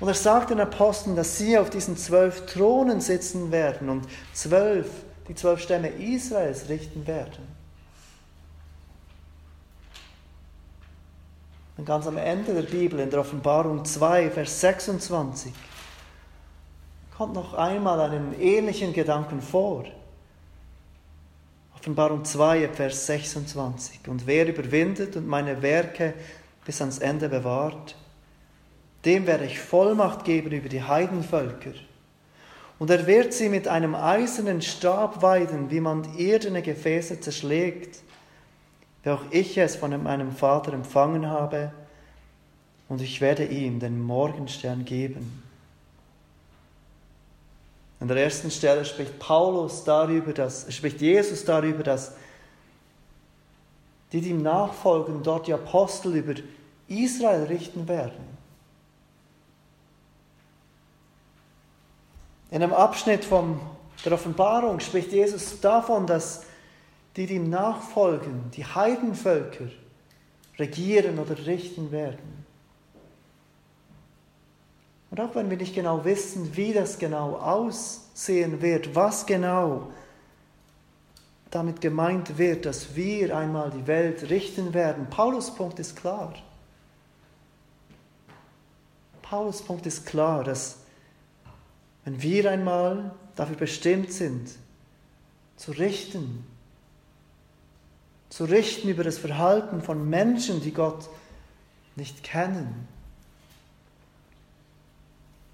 Und 0.00 0.08
er 0.08 0.14
sagt 0.14 0.50
den 0.50 0.60
Aposteln, 0.60 1.16
dass 1.16 1.38
sie 1.38 1.58
auf 1.58 1.70
diesen 1.70 1.96
zwölf 1.96 2.46
Thronen 2.46 3.00
sitzen 3.00 3.50
werden 3.50 3.88
und 3.88 4.06
zwölf, 4.32 4.86
die 5.26 5.34
zwölf 5.34 5.60
Stämme 5.60 5.88
Israels 5.88 6.68
richten 6.68 7.06
werden. 7.06 7.58
Und 11.78 11.84
ganz 11.84 12.06
am 12.06 12.16
Ende 12.16 12.54
der 12.54 12.62
Bibel, 12.62 13.00
in 13.00 13.10
der 13.10 13.20
Offenbarung 13.20 13.84
2, 13.84 14.30
Vers 14.30 14.60
26, 14.60 15.52
kommt 17.18 17.34
noch 17.34 17.54
einmal 17.54 17.98
einen 17.98 18.40
ähnlichen 18.40 18.92
Gedanken 18.92 19.42
vor. 19.42 19.84
Offenbarung 21.74 22.24
2, 22.24 22.68
Vers 22.68 23.06
26. 23.06 24.06
Und 24.06 24.28
wer 24.28 24.46
überwindet 24.46 25.16
und 25.16 25.26
meine 25.26 25.60
Werke 25.60 26.14
bis 26.64 26.80
ans 26.80 26.98
Ende 26.98 27.28
bewahrt, 27.28 27.96
dem 29.04 29.26
werde 29.26 29.46
ich 29.46 29.58
Vollmacht 29.58 30.24
geben 30.24 30.52
über 30.52 30.68
die 30.68 30.84
Heidenvölker. 30.84 31.72
Und 32.78 32.88
er 32.88 33.04
wird 33.08 33.32
sie 33.32 33.48
mit 33.48 33.66
einem 33.66 33.96
eisernen 33.96 34.62
Stab 34.62 35.20
weiden, 35.20 35.72
wie 35.72 35.80
man 35.80 36.16
irdene 36.16 36.62
Gefäße 36.62 37.18
zerschlägt, 37.18 37.98
wie 39.02 39.10
auch 39.10 39.24
ich 39.32 39.58
es 39.58 39.74
von 39.74 40.00
meinem 40.04 40.30
Vater 40.30 40.72
empfangen 40.72 41.26
habe, 41.26 41.72
und 42.88 43.02
ich 43.02 43.20
werde 43.20 43.44
ihm 43.44 43.80
den 43.80 44.00
Morgenstern 44.00 44.84
geben. 44.84 45.47
An 48.00 48.08
der 48.08 48.18
ersten 48.18 48.50
Stelle 48.50 48.84
spricht 48.84 49.18
Paulus 49.18 49.84
darüber, 49.84 50.32
dass, 50.32 50.72
spricht 50.72 51.00
Jesus 51.00 51.44
darüber, 51.44 51.82
dass 51.82 52.12
die, 54.12 54.20
die 54.20 54.30
ihm 54.30 54.42
nachfolgen, 54.42 55.22
dort 55.22 55.46
die 55.46 55.52
Apostel 55.52 56.14
über 56.16 56.34
Israel 56.86 57.44
richten 57.44 57.88
werden. 57.88 58.38
In 62.50 62.62
einem 62.62 62.72
Abschnitt 62.72 63.24
von 63.24 63.60
der 64.04 64.12
Offenbarung 64.12 64.80
spricht 64.80 65.12
Jesus 65.12 65.60
davon, 65.60 66.06
dass 66.06 66.44
die, 67.16 67.26
die 67.26 67.34
ihm 67.34 67.50
nachfolgen, 67.50 68.50
die 68.52 68.64
Heidenvölker, 68.64 69.66
regieren 70.58 71.18
oder 71.18 71.36
richten 71.46 71.90
werden. 71.90 72.44
Und 75.10 75.20
auch 75.20 75.34
wenn 75.34 75.48
wir 75.48 75.56
nicht 75.56 75.74
genau 75.74 76.04
wissen, 76.04 76.56
wie 76.56 76.72
das 76.72 76.98
genau 76.98 77.36
aussehen 77.36 78.60
wird, 78.60 78.94
was 78.94 79.26
genau 79.26 79.88
damit 81.50 81.80
gemeint 81.80 82.36
wird, 82.36 82.66
dass 82.66 82.94
wir 82.94 83.36
einmal 83.36 83.70
die 83.70 83.86
Welt 83.86 84.28
richten 84.28 84.74
werden, 84.74 85.08
Paulus 85.08 85.54
Punkt 85.54 85.78
ist 85.78 85.96
klar. 85.96 86.34
Paulus 89.22 89.62
Punkt 89.62 89.86
ist 89.86 90.04
klar, 90.04 90.44
dass 90.44 90.78
wenn 92.04 92.20
wir 92.20 92.50
einmal 92.50 93.12
dafür 93.34 93.56
bestimmt 93.56 94.12
sind, 94.12 94.50
zu 95.56 95.72
richten, 95.72 96.46
zu 98.28 98.44
richten 98.44 98.88
über 98.88 99.04
das 99.04 99.18
Verhalten 99.18 99.82
von 99.82 100.08
Menschen, 100.08 100.60
die 100.60 100.72
Gott 100.72 101.08
nicht 101.96 102.22
kennen, 102.22 102.88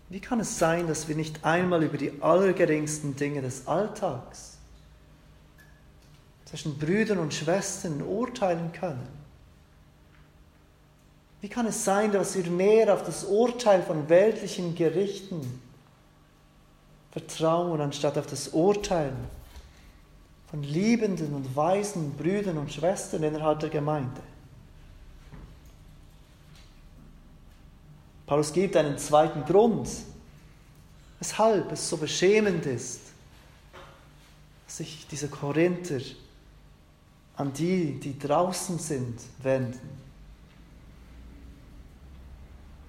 wie 0.08 0.20
kann 0.20 0.40
es 0.40 0.58
sein, 0.58 0.86
dass 0.86 1.08
wir 1.08 1.16
nicht 1.16 1.44
einmal 1.44 1.82
über 1.82 1.96
die 1.96 2.20
allergeringsten 2.20 3.16
Dinge 3.16 3.42
des 3.42 3.66
Alltags 3.66 4.58
zwischen 6.44 6.78
Brüdern 6.78 7.18
und 7.18 7.32
Schwestern 7.32 8.02
urteilen 8.02 8.72
können? 8.72 9.08
Wie 11.40 11.48
kann 11.48 11.66
es 11.66 11.84
sein, 11.84 12.12
dass 12.12 12.36
wir 12.36 12.50
mehr 12.50 12.94
auf 12.94 13.02
das 13.02 13.24
Urteil 13.24 13.82
von 13.82 14.08
weltlichen 14.08 14.74
Gerichten 14.74 15.60
vertrauen, 17.10 17.80
anstatt 17.80 18.16
auf 18.16 18.26
das 18.26 18.48
Urteil 18.48 19.12
von 20.50 20.62
liebenden 20.62 21.34
und 21.34 21.54
weisen 21.54 22.14
Brüdern 22.16 22.58
und 22.58 22.72
Schwestern 22.72 23.22
innerhalb 23.24 23.60
der 23.60 23.70
Gemeinde? 23.70 24.22
Paulus 28.26 28.52
gibt 28.52 28.76
einen 28.76 28.98
zweiten 28.98 29.44
Grund, 29.44 29.88
weshalb 31.18 31.70
es 31.72 31.88
so 31.88 31.96
beschämend 31.96 32.64
ist, 32.66 33.00
dass 34.66 34.78
sich 34.78 35.06
diese 35.10 35.28
Korinther 35.28 36.00
an 37.37 37.52
die, 37.52 37.98
die 38.00 38.18
draußen 38.18 38.78
sind, 38.78 39.20
wenden. 39.42 40.04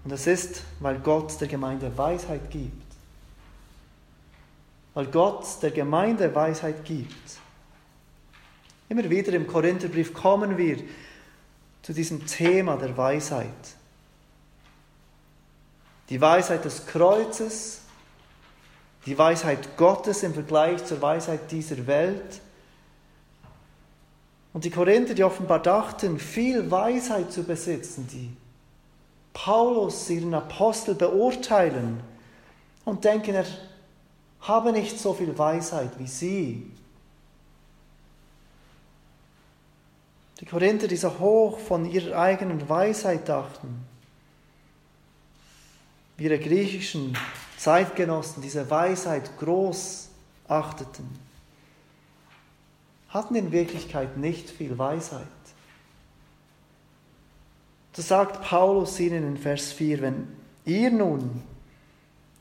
Und 0.03 0.11
es 0.11 0.27
ist, 0.27 0.61
weil 0.79 0.99
Gott 0.99 1.39
der 1.41 1.47
Gemeinde 1.47 1.95
Weisheit 1.97 2.51
gibt. 2.51 2.85
Weil 4.93 5.07
Gott 5.07 5.45
der 5.61 5.71
Gemeinde 5.71 6.33
Weisheit 6.33 6.85
gibt. 6.85 7.39
Immer 8.87 9.09
wieder 9.09 9.33
im 9.33 9.47
Korintherbrief 9.47 10.13
kommen 10.13 10.57
wir 10.57 10.77
zu 11.81 11.91
diesem 11.91 12.25
Thema 12.27 12.77
der 12.77 12.95
Weisheit. 12.95 13.49
Die 16.09 16.21
Weisheit 16.21 16.63
des 16.65 16.85
Kreuzes, 16.85 17.81
die 19.05 19.17
Weisheit 19.17 19.77
Gottes 19.77 20.23
im 20.23 20.33
Vergleich 20.33 20.83
zur 20.85 21.01
Weisheit 21.01 21.51
dieser 21.51 21.85
Welt. 21.87 22.41
Und 24.53 24.63
die 24.65 24.71
Korinther, 24.71 25.13
die 25.13 25.23
offenbar 25.23 25.61
dachten, 25.61 26.17
viel 26.19 26.69
Weisheit 26.71 27.31
zu 27.31 27.43
besitzen, 27.43 28.07
die 28.11 28.35
Paulus, 29.33 30.09
ihren 30.09 30.33
Apostel, 30.33 30.95
beurteilen 30.95 32.01
und 32.85 33.03
denken, 33.03 33.35
er 33.35 33.45
habe 34.41 34.71
nicht 34.71 34.99
so 34.99 35.13
viel 35.13 35.37
Weisheit 35.37 35.91
wie 35.99 36.07
sie. 36.07 36.71
Die 40.39 40.45
Korinther, 40.45 40.87
die 40.87 40.97
so 40.97 41.19
hoch 41.19 41.59
von 41.59 41.85
ihrer 41.85 42.17
eigenen 42.17 42.67
Weisheit 42.69 43.27
dachten, 43.27 43.85
ihre 46.17 46.39
griechischen 46.39 47.17
Zeitgenossen 47.57 48.41
diese 48.41 48.69
Weisheit 48.69 49.37
groß 49.39 50.09
achteten, 50.47 51.07
hatten 53.09 53.35
in 53.35 53.51
Wirklichkeit 53.51 54.17
nicht 54.17 54.49
viel 54.49 54.77
Weisheit. 54.77 55.25
So 57.93 58.01
sagt 58.01 58.41
Paulus 58.41 58.99
ihnen 58.99 59.25
in 59.25 59.37
Vers 59.37 59.71
4, 59.71 60.01
wenn 60.01 60.27
ihr 60.65 60.91
nun 60.91 61.41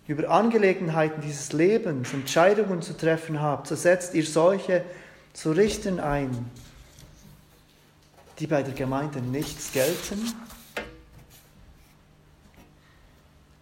über 0.06 0.28
Angelegenheiten 0.28 1.22
dieses 1.22 1.52
Lebens 1.52 2.12
Entscheidungen 2.12 2.82
zu 2.82 2.96
treffen 2.96 3.40
habt, 3.40 3.68
so 3.68 3.76
setzt 3.76 4.14
ihr 4.14 4.26
solche 4.26 4.84
zu 5.32 5.52
richten 5.52 6.00
ein, 6.00 6.50
die 8.38 8.46
bei 8.46 8.62
der 8.62 8.74
Gemeinde 8.74 9.20
nichts 9.20 9.72
gelten. 9.72 10.32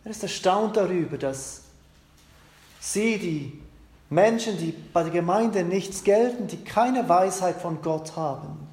Er 0.04 0.10
ist 0.10 0.22
erstaunt 0.22 0.76
darüber, 0.76 1.16
dass 1.16 1.62
sie, 2.80 3.18
die 3.18 3.62
Menschen, 4.10 4.58
die 4.58 4.72
bei 4.72 5.04
der 5.04 5.12
Gemeinde 5.12 5.64
nichts 5.64 6.04
gelten, 6.04 6.48
die 6.48 6.62
keine 6.64 7.08
Weisheit 7.08 7.60
von 7.60 7.80
Gott 7.80 8.16
haben, 8.16 8.68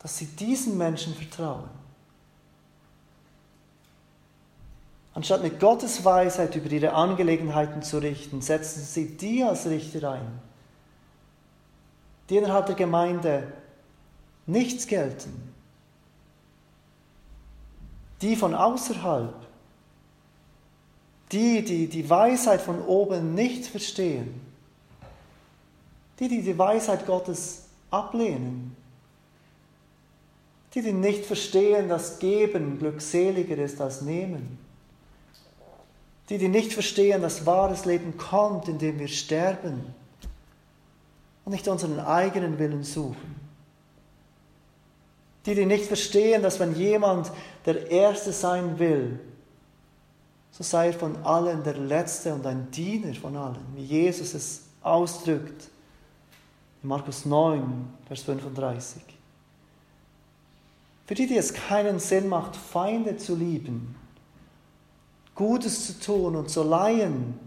dass 0.00 0.18
sie 0.18 0.26
diesen 0.26 0.76
Menschen 0.76 1.14
vertrauen. 1.14 1.70
Anstatt 5.14 5.42
mit 5.42 5.60
Gottes 5.60 6.04
Weisheit 6.04 6.56
über 6.56 6.70
ihre 6.70 6.92
Angelegenheiten 6.92 7.82
zu 7.82 7.98
richten, 7.98 8.42
setzen 8.42 8.82
sie 8.82 9.16
die 9.16 9.44
als 9.44 9.66
Richter 9.66 10.10
ein, 10.10 10.40
die 12.28 12.36
innerhalb 12.36 12.66
der 12.66 12.74
Gemeinde 12.74 13.52
nichts 14.46 14.88
gelten, 14.88 15.53
die 18.24 18.36
von 18.36 18.54
außerhalb, 18.54 19.34
die, 21.30 21.62
die 21.62 21.88
die 21.88 22.08
Weisheit 22.08 22.62
von 22.62 22.80
oben 22.80 23.34
nicht 23.34 23.66
verstehen, 23.66 24.40
die, 26.18 26.28
die 26.28 26.40
die 26.40 26.56
Weisheit 26.56 27.04
Gottes 27.04 27.64
ablehnen, 27.90 28.74
die, 30.72 30.80
die 30.80 30.94
nicht 30.94 31.26
verstehen, 31.26 31.90
dass 31.90 32.18
Geben 32.18 32.78
glückseliger 32.78 33.58
ist 33.58 33.78
als 33.82 34.00
Nehmen, 34.00 34.58
die, 36.30 36.38
die 36.38 36.48
nicht 36.48 36.72
verstehen, 36.72 37.20
dass 37.20 37.44
wahres 37.44 37.84
Leben 37.84 38.16
kommt, 38.16 38.68
indem 38.68 38.98
wir 38.98 39.08
sterben 39.08 39.94
und 41.44 41.52
nicht 41.52 41.68
unseren 41.68 42.00
eigenen 42.00 42.58
Willen 42.58 42.84
suchen. 42.84 43.43
Die, 45.46 45.54
die 45.54 45.66
nicht 45.66 45.84
verstehen, 45.84 46.42
dass 46.42 46.58
wenn 46.58 46.74
jemand 46.74 47.30
der 47.66 47.90
Erste 47.90 48.32
sein 48.32 48.78
will, 48.78 49.20
so 50.50 50.62
sei 50.62 50.88
er 50.88 50.92
von 50.92 51.16
allen 51.24 51.62
der 51.64 51.76
Letzte 51.76 52.32
und 52.32 52.46
ein 52.46 52.70
Diener 52.70 53.14
von 53.14 53.36
allen, 53.36 53.66
wie 53.74 53.84
Jesus 53.84 54.34
es 54.34 54.62
ausdrückt. 54.82 55.68
In 56.82 56.88
Markus 56.88 57.24
9, 57.24 57.92
Vers 58.06 58.22
35. 58.22 59.02
Für 61.06 61.14
die, 61.14 61.26
die 61.26 61.36
es 61.36 61.52
keinen 61.52 61.98
Sinn 61.98 62.28
macht, 62.28 62.56
Feinde 62.56 63.16
zu 63.16 63.34
lieben, 63.34 63.96
Gutes 65.34 65.86
zu 65.86 66.00
tun 66.00 66.36
und 66.36 66.48
zu 66.48 66.62
leihen, 66.62 67.38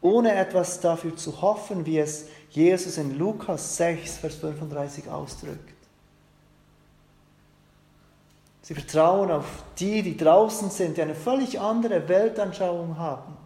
ohne 0.00 0.34
etwas 0.34 0.80
dafür 0.80 1.16
zu 1.16 1.42
hoffen, 1.42 1.84
wie 1.84 1.98
es 1.98 2.26
Jesus 2.50 2.98
in 2.98 3.18
Lukas 3.18 3.76
6, 3.76 4.18
Vers 4.18 4.36
35 4.36 5.08
ausdrückt. 5.08 5.74
Sie 8.62 8.74
vertrauen 8.74 9.30
auf 9.30 9.64
die, 9.78 10.02
die 10.02 10.16
draußen 10.16 10.70
sind, 10.70 10.96
die 10.96 11.02
eine 11.02 11.14
völlig 11.14 11.60
andere 11.60 12.08
Weltanschauung 12.08 12.96
haben, 12.96 13.36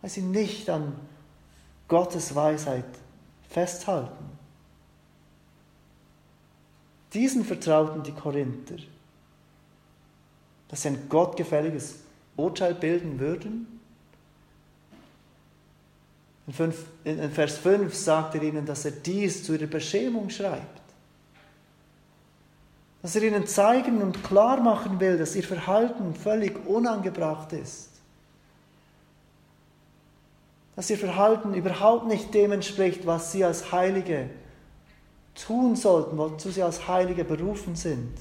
weil 0.00 0.10
sie 0.10 0.22
nicht 0.22 0.70
an 0.70 0.92
Gottes 1.88 2.34
Weisheit 2.34 2.84
festhalten. 3.48 4.24
Diesen 7.12 7.44
vertrauten 7.44 8.02
die 8.02 8.12
Korinther 8.12 8.76
dass 10.68 10.82
sie 10.82 10.88
ein 10.88 11.08
gottgefälliges 11.08 12.00
Urteil 12.36 12.74
bilden 12.74 13.18
würden? 13.18 13.80
In, 17.04 17.30
Vers 17.30 17.58
5 17.58 17.94
sagt 17.94 18.36
er 18.36 18.42
ihnen, 18.42 18.66
dass 18.66 18.84
er 18.84 18.92
dies 18.92 19.42
zu 19.42 19.54
ihrer 19.54 19.66
Beschämung 19.66 20.30
schreibt. 20.30 20.82
Dass 23.06 23.14
er 23.14 23.22
ihnen 23.22 23.46
zeigen 23.46 24.02
und 24.02 24.24
klar 24.24 24.60
machen 24.60 24.98
will, 24.98 25.16
dass 25.16 25.36
ihr 25.36 25.44
Verhalten 25.44 26.12
völlig 26.12 26.66
unangebracht 26.66 27.52
ist. 27.52 27.90
Dass 30.74 30.90
ihr 30.90 30.98
Verhalten 30.98 31.54
überhaupt 31.54 32.08
nicht 32.08 32.34
dem 32.34 32.50
entspricht, 32.50 33.06
was 33.06 33.30
sie 33.30 33.44
als 33.44 33.70
Heilige 33.70 34.28
tun 35.36 35.76
sollten, 35.76 36.18
wozu 36.18 36.50
sie 36.50 36.64
als 36.64 36.88
Heilige 36.88 37.22
berufen 37.22 37.76
sind. 37.76 38.12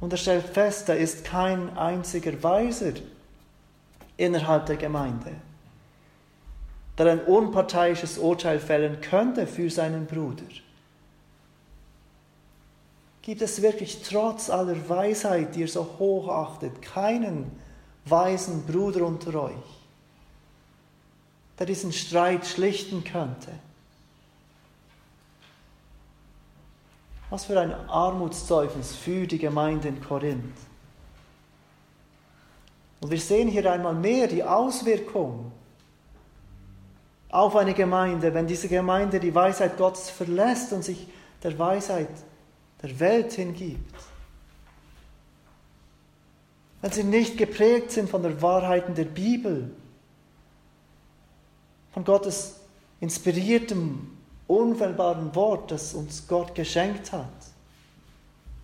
Und 0.00 0.12
er 0.12 0.16
stellt 0.16 0.46
fest, 0.46 0.88
da 0.88 0.94
ist 0.94 1.24
kein 1.24 1.78
einziger 1.78 2.42
Weiser 2.42 2.94
innerhalb 4.16 4.66
der 4.66 4.78
Gemeinde, 4.78 5.30
der 7.00 7.12
ein 7.12 7.20
unparteiisches 7.20 8.18
Urteil 8.18 8.60
fällen 8.60 9.00
könnte 9.00 9.46
für 9.46 9.70
seinen 9.70 10.04
Bruder. 10.04 10.44
Gibt 13.22 13.40
es 13.40 13.62
wirklich 13.62 14.02
trotz 14.02 14.50
aller 14.50 14.86
Weisheit, 14.86 15.54
die 15.54 15.60
ihr 15.60 15.68
so 15.68 15.96
hoch 15.98 16.28
achtet, 16.28 16.82
keinen 16.82 17.50
weisen 18.04 18.66
Bruder 18.66 19.06
unter 19.06 19.44
euch, 19.44 19.80
der 21.58 21.64
diesen 21.64 21.90
Streit 21.90 22.46
schlichten 22.46 23.02
könnte? 23.02 23.50
Was 27.30 27.46
für 27.46 27.58
ein 27.58 27.72
Armutszeugnis 27.72 28.94
für 28.94 29.26
die 29.26 29.38
Gemeinde 29.38 29.88
in 29.88 30.02
Korinth. 30.02 30.58
Und 33.00 33.10
wir 33.10 33.20
sehen 33.20 33.48
hier 33.48 33.72
einmal 33.72 33.94
mehr 33.94 34.26
die 34.26 34.44
Auswirkung 34.44 35.50
auf 37.30 37.56
eine 37.56 37.74
Gemeinde, 37.74 38.34
wenn 38.34 38.46
diese 38.46 38.68
Gemeinde 38.68 39.20
die 39.20 39.34
Weisheit 39.34 39.76
Gottes 39.76 40.10
verlässt 40.10 40.72
und 40.72 40.84
sich 40.84 41.06
der 41.42 41.58
Weisheit 41.58 42.08
der 42.82 42.98
Welt 42.98 43.32
hingibt. 43.32 43.94
Wenn 46.80 46.90
sie 46.90 47.04
nicht 47.04 47.36
geprägt 47.36 47.92
sind 47.92 48.08
von 48.08 48.22
den 48.22 48.40
Wahrheiten 48.40 48.94
der 48.94 49.04
Bibel, 49.04 49.70
von 51.92 52.04
Gottes 52.04 52.60
inspiriertem 53.00 54.16
unfehlbaren 54.46 55.34
Wort, 55.34 55.70
das 55.70 55.94
uns 55.94 56.26
Gott 56.26 56.54
geschenkt 56.54 57.12
hat. 57.12 57.28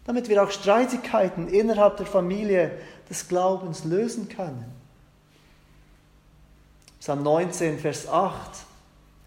Damit 0.05 0.29
wir 0.29 0.43
auch 0.43 0.51
Streitigkeiten 0.51 1.49
innerhalb 1.49 1.97
der 1.97 2.07
Familie 2.07 2.73
des 3.09 3.29
Glaubens 3.29 3.85
lösen 3.85 4.29
können. 4.29 4.76
Psalm 7.07 7.23
19, 7.23 7.79
Vers 7.79 8.09
8 8.09 8.35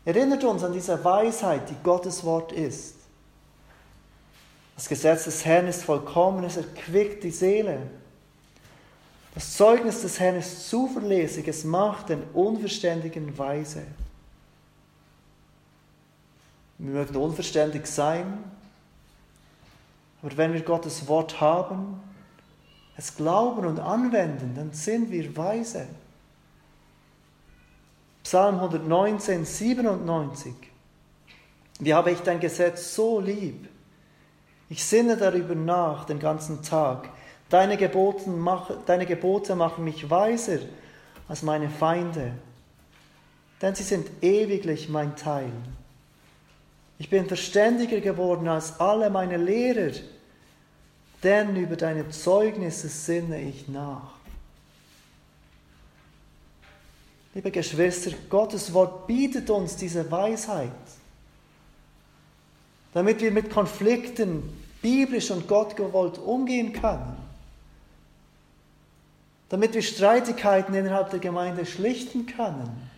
erinnert 0.03 0.43
uns 0.43 0.65
an 0.65 0.73
diese 0.73 1.01
Weisheit, 1.01 1.69
die 1.69 1.81
Gottes 1.81 2.25
Wort 2.25 2.51
ist. 2.51 2.95
Das 4.75 4.89
Gesetz 4.89 5.23
des 5.23 5.45
Herrn 5.45 5.65
ist 5.65 5.83
vollkommen, 5.83 6.43
es 6.43 6.57
erquickt 6.57 7.23
die 7.23 7.31
Seele. 7.31 7.79
Das 9.33 9.55
Zeugnis 9.55 10.01
des 10.01 10.19
Herrn 10.19 10.35
ist 10.35 10.67
zuverlässig, 10.67 11.47
es 11.47 11.63
macht 11.63 12.09
den 12.09 12.21
Unverständigen 12.33 13.37
weise. 13.37 13.83
Wir 16.79 16.91
mögen 16.91 17.15
unverständlich 17.15 17.85
sein, 17.85 18.43
aber 20.21 20.35
wenn 20.35 20.51
wir 20.51 20.63
Gottes 20.63 21.07
Wort 21.07 21.39
haben, 21.39 21.97
es 22.97 23.15
glauben 23.15 23.65
und 23.65 23.79
anwenden, 23.79 24.53
dann 24.53 24.73
sind 24.73 25.11
wir 25.11 25.37
weise. 25.37 25.87
Psalm 28.23 28.55
119, 28.55 29.45
97. 29.45 30.53
Wie 31.79 31.93
habe 31.93 32.11
ich 32.11 32.19
dein 32.19 32.39
Gesetz 32.39 32.95
so 32.95 33.19
lieb? 33.19 33.67
Ich 34.69 34.83
sinne 34.83 35.17
darüber 35.17 35.55
nach 35.55 36.05
den 36.05 36.19
ganzen 36.19 36.61
Tag. 36.61 37.09
Deine 37.49 37.77
Gebote, 37.77 38.29
mach, 38.29 38.69
deine 38.85 39.05
Gebote 39.05 39.55
machen 39.55 39.83
mich 39.83 40.09
weiser 40.09 40.59
als 41.27 41.41
meine 41.41 41.69
Feinde, 41.69 42.33
denn 43.61 43.73
sie 43.73 43.83
sind 43.83 44.07
ewiglich 44.21 44.89
mein 44.89 45.15
Teil. 45.15 45.51
Ich 46.99 47.09
bin 47.09 47.27
verständiger 47.27 48.01
geworden 48.01 48.47
als 48.47 48.79
alle 48.79 49.09
meine 49.09 49.37
Lehrer. 49.37 49.93
denn 51.23 51.55
über 51.55 51.75
deine 51.75 52.09
Zeugnisse 52.09 52.87
sinne 52.87 53.41
ich 53.41 53.67
nach. 53.67 54.18
Liebe 57.33 57.51
Geschwister, 57.51 58.11
Gottes 58.29 58.73
Wort 58.73 59.05
bietet 59.05 59.49
uns 59.49 59.75
diese 59.75 60.09
Weisheit, 60.09 60.71
damit 62.93 63.21
wir 63.21 63.31
mit 63.31 63.51
Konflikten 63.51 64.43
biblisch 64.81 65.29
und 65.29 65.47
gottgewollt 65.47 66.17
umgehen 66.17 66.73
können, 66.73 67.17
damit 69.49 69.73
wir 69.75 69.83
Streitigkeiten 69.83 70.73
innerhalb 70.73 71.11
der 71.11 71.19
Gemeinde 71.19 71.65
schlichten 71.67 72.25
können, 72.25 72.89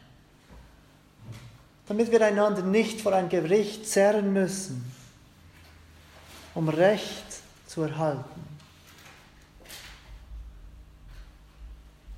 damit 1.87 2.11
wir 2.11 2.25
einander 2.25 2.61
nicht 2.61 3.01
vor 3.01 3.13
ein 3.13 3.27
Gericht 3.27 3.85
zerren 3.85 4.31
müssen, 4.31 4.93
um 6.55 6.69
Recht 6.69 7.41
zu 7.67 7.81
erhalten. 7.81 8.50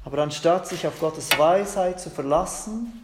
Aber 0.05 0.19
anstatt 0.19 0.67
sich 0.67 0.85
auf 0.85 0.99
Gottes 0.99 1.37
Weisheit 1.37 1.99
zu 1.99 2.09
verlassen 2.09 3.03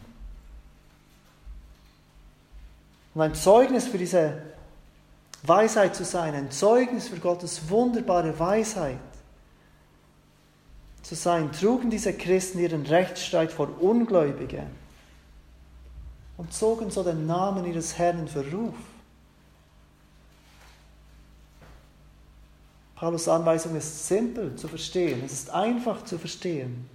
und 3.14 3.22
ein 3.22 3.36
Zeugnis 3.36 3.88
für 3.88 3.98
diese 3.98 4.42
Weisheit 5.44 5.96
zu 5.96 6.04
sein, 6.04 6.36
ein 6.36 6.52
Zeugnis 6.52 7.08
für 7.08 7.18
Gottes 7.18 7.70
wunderbare 7.70 8.38
Weisheit 8.38 9.00
zu 11.02 11.16
sein, 11.16 11.52
trugen 11.52 11.90
diese 11.90 12.14
Christen 12.14 12.60
ihren 12.60 12.86
Rechtsstreit 12.86 13.52
vor 13.52 13.70
Ungläubige 13.82 14.64
und 16.38 16.54
zogen 16.54 16.92
so 16.92 17.04
den 17.04 17.26
Namen 17.26 17.66
ihres 17.66 17.98
Herrn 17.98 18.20
in 18.20 18.28
Verruf. 18.28 18.76
Paulus 23.00 23.30
Anweisung 23.30 23.78
ist 23.78 24.10
simpel 24.10 24.58
zu 24.58 24.68
verstehen, 24.68 25.24
es 25.26 25.32
ist 25.32 25.50
einfach 25.52 26.04
zu 26.04 26.18
verstehen. 26.18 26.90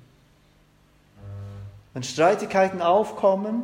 Wenn 1.95 2.03
Streitigkeiten 2.03 2.83
aufkommen, 2.83 3.63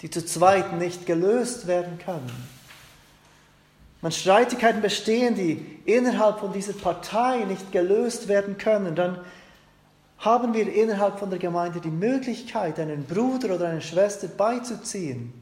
die 0.00 0.10
zu 0.10 0.24
zweit 0.24 0.72
nicht 0.72 1.06
gelöst 1.06 1.68
werden 1.68 1.98
können, 1.98 2.32
wenn 4.00 4.10
Streitigkeiten 4.10 4.82
bestehen, 4.82 5.36
die 5.36 5.64
innerhalb 5.84 6.40
von 6.40 6.52
dieser 6.52 6.72
Partei 6.72 7.44
nicht 7.44 7.70
gelöst 7.70 8.26
werden 8.26 8.58
können, 8.58 8.96
dann 8.96 9.20
haben 10.18 10.52
wir 10.52 10.72
innerhalb 10.72 11.20
von 11.20 11.30
der 11.30 11.38
Gemeinde 11.38 11.80
die 11.80 11.90
Möglichkeit, 11.90 12.80
einen 12.80 13.04
Bruder 13.04 13.54
oder 13.54 13.68
eine 13.68 13.82
Schwester 13.82 14.26
beizuziehen 14.26 15.41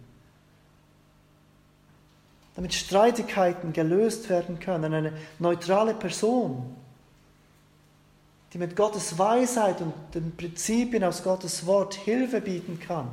damit 2.61 2.75
Streitigkeiten 2.75 3.73
gelöst 3.73 4.29
werden 4.29 4.61
können. 4.61 4.93
Eine 4.93 5.15
neutrale 5.39 5.95
Person, 5.95 6.77
die 8.53 8.59
mit 8.59 8.77
Gottes 8.77 9.19
Weisheit 9.19 9.81
und 9.81 9.95
den 10.13 10.37
Prinzipien 10.37 11.03
aus 11.03 11.23
Gottes 11.23 11.65
Wort 11.65 11.95
Hilfe 11.95 12.43
bieten 12.43 12.79
kann. 12.79 13.09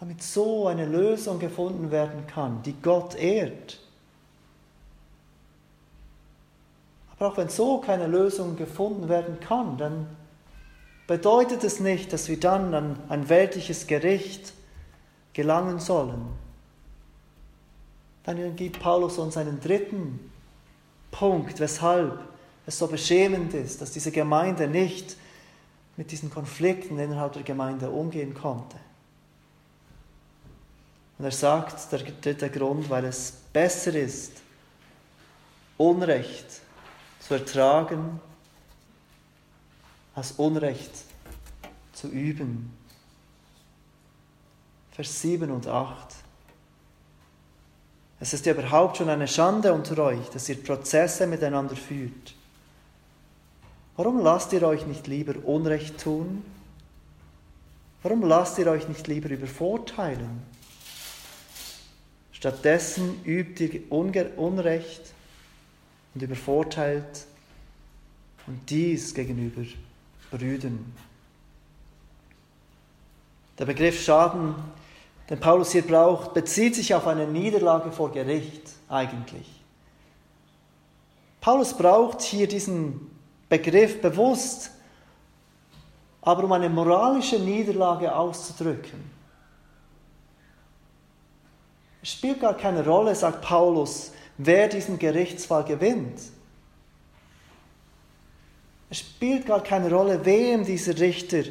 Damit 0.00 0.20
so 0.20 0.66
eine 0.66 0.84
Lösung 0.84 1.38
gefunden 1.38 1.92
werden 1.92 2.26
kann, 2.26 2.60
die 2.64 2.74
Gott 2.82 3.14
ehrt. 3.14 3.78
Aber 7.12 7.28
auch 7.28 7.36
wenn 7.36 7.50
so 7.50 7.78
keine 7.78 8.08
Lösung 8.08 8.56
gefunden 8.56 9.08
werden 9.08 9.38
kann, 9.38 9.78
dann 9.78 10.08
bedeutet 11.06 11.62
es 11.62 11.78
nicht, 11.78 12.12
dass 12.12 12.28
wir 12.28 12.40
dann 12.40 12.74
an 12.74 12.98
ein 13.08 13.28
weltliches 13.28 13.86
Gericht 13.86 14.54
gelangen 15.34 15.78
sollen. 15.78 16.24
Dann 18.22 18.56
gibt 18.56 18.80
Paulus 18.80 19.18
uns 19.18 19.36
einen 19.36 19.60
dritten 19.60 20.30
Punkt, 21.10 21.60
weshalb 21.60 22.18
es 22.66 22.78
so 22.78 22.86
beschämend 22.86 23.52
ist, 23.52 23.82
dass 23.82 23.90
diese 23.90 24.10
Gemeinde 24.10 24.66
nicht 24.66 25.16
mit 25.96 26.10
diesen 26.10 26.30
Konflikten 26.30 26.98
innerhalb 26.98 27.34
der 27.34 27.42
Gemeinde 27.42 27.90
umgehen 27.90 28.32
konnte. 28.32 28.76
Und 31.18 31.26
er 31.26 31.30
sagt, 31.30 31.92
der 31.92 32.00
dritte 32.00 32.50
Grund, 32.50 32.88
weil 32.90 33.04
es 33.04 33.32
besser 33.52 33.94
ist, 33.94 34.32
Unrecht 35.76 36.46
zu 37.20 37.34
ertragen, 37.34 38.20
als 40.14 40.32
Unrecht 40.32 40.90
zu 41.92 42.08
üben. 42.08 42.72
Vers 44.94 45.22
7 45.22 45.50
und 45.50 45.66
8. 45.66 46.14
Es 48.20 48.32
ist 48.32 48.46
ja 48.46 48.52
überhaupt 48.52 48.96
schon 48.96 49.08
eine 49.08 49.26
Schande 49.26 49.72
unter 49.72 49.98
euch, 49.98 50.30
dass 50.30 50.48
ihr 50.48 50.62
Prozesse 50.62 51.26
miteinander 51.26 51.74
führt. 51.74 52.34
Warum 53.96 54.20
lasst 54.20 54.52
ihr 54.52 54.62
euch 54.62 54.86
nicht 54.86 55.08
lieber 55.08 55.34
Unrecht 55.44 56.00
tun? 56.00 56.44
Warum 58.04 58.22
lasst 58.22 58.56
ihr 58.58 58.68
euch 58.68 58.88
nicht 58.88 59.08
lieber 59.08 59.30
übervorteilen? 59.30 60.42
Stattdessen 62.32 63.24
übt 63.24 63.64
ihr 63.64 63.90
Unrecht 63.90 65.12
und 66.14 66.22
übervorteilt 66.22 67.26
und 68.46 68.70
dies 68.70 69.12
gegenüber 69.12 69.62
Brüdern. 70.30 70.94
Der 73.58 73.64
Begriff 73.66 74.02
Schaden 74.02 74.54
den 75.30 75.40
Paulus 75.40 75.72
hier 75.72 75.82
braucht, 75.82 76.34
bezieht 76.34 76.74
sich 76.74 76.94
auf 76.94 77.06
eine 77.06 77.26
Niederlage 77.26 77.90
vor 77.90 78.12
Gericht 78.12 78.70
eigentlich. 78.88 79.48
Paulus 81.40 81.74
braucht 81.74 82.22
hier 82.22 82.46
diesen 82.48 83.10
Begriff 83.48 84.00
bewusst, 84.00 84.70
aber 86.22 86.44
um 86.44 86.52
eine 86.52 86.68
moralische 86.68 87.38
Niederlage 87.38 88.14
auszudrücken. 88.14 89.12
Es 92.02 92.12
spielt 92.12 92.40
gar 92.40 92.54
keine 92.54 92.84
Rolle, 92.84 93.14
sagt 93.14 93.42
Paulus, 93.42 94.12
wer 94.36 94.68
diesen 94.68 94.98
Gerichtsfall 94.98 95.64
gewinnt. 95.64 96.20
Es 98.90 99.00
spielt 99.00 99.46
gar 99.46 99.62
keine 99.62 99.90
Rolle, 99.90 100.24
wem 100.24 100.64
dieser 100.64 100.98
Richter 100.98 101.42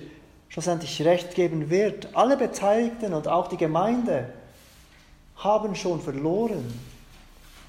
schlussendlich 0.54 1.02
Recht 1.02 1.34
geben 1.34 1.72
wird. 1.72 2.16
Alle 2.16 2.38
Beteiligten 2.38 3.16
und 3.16 3.28
auch 3.28 3.48
die 3.48 3.58
Gemeinde 3.58 4.30
haben 5.36 5.74
schon 5.76 6.00
verloren. 6.00 6.80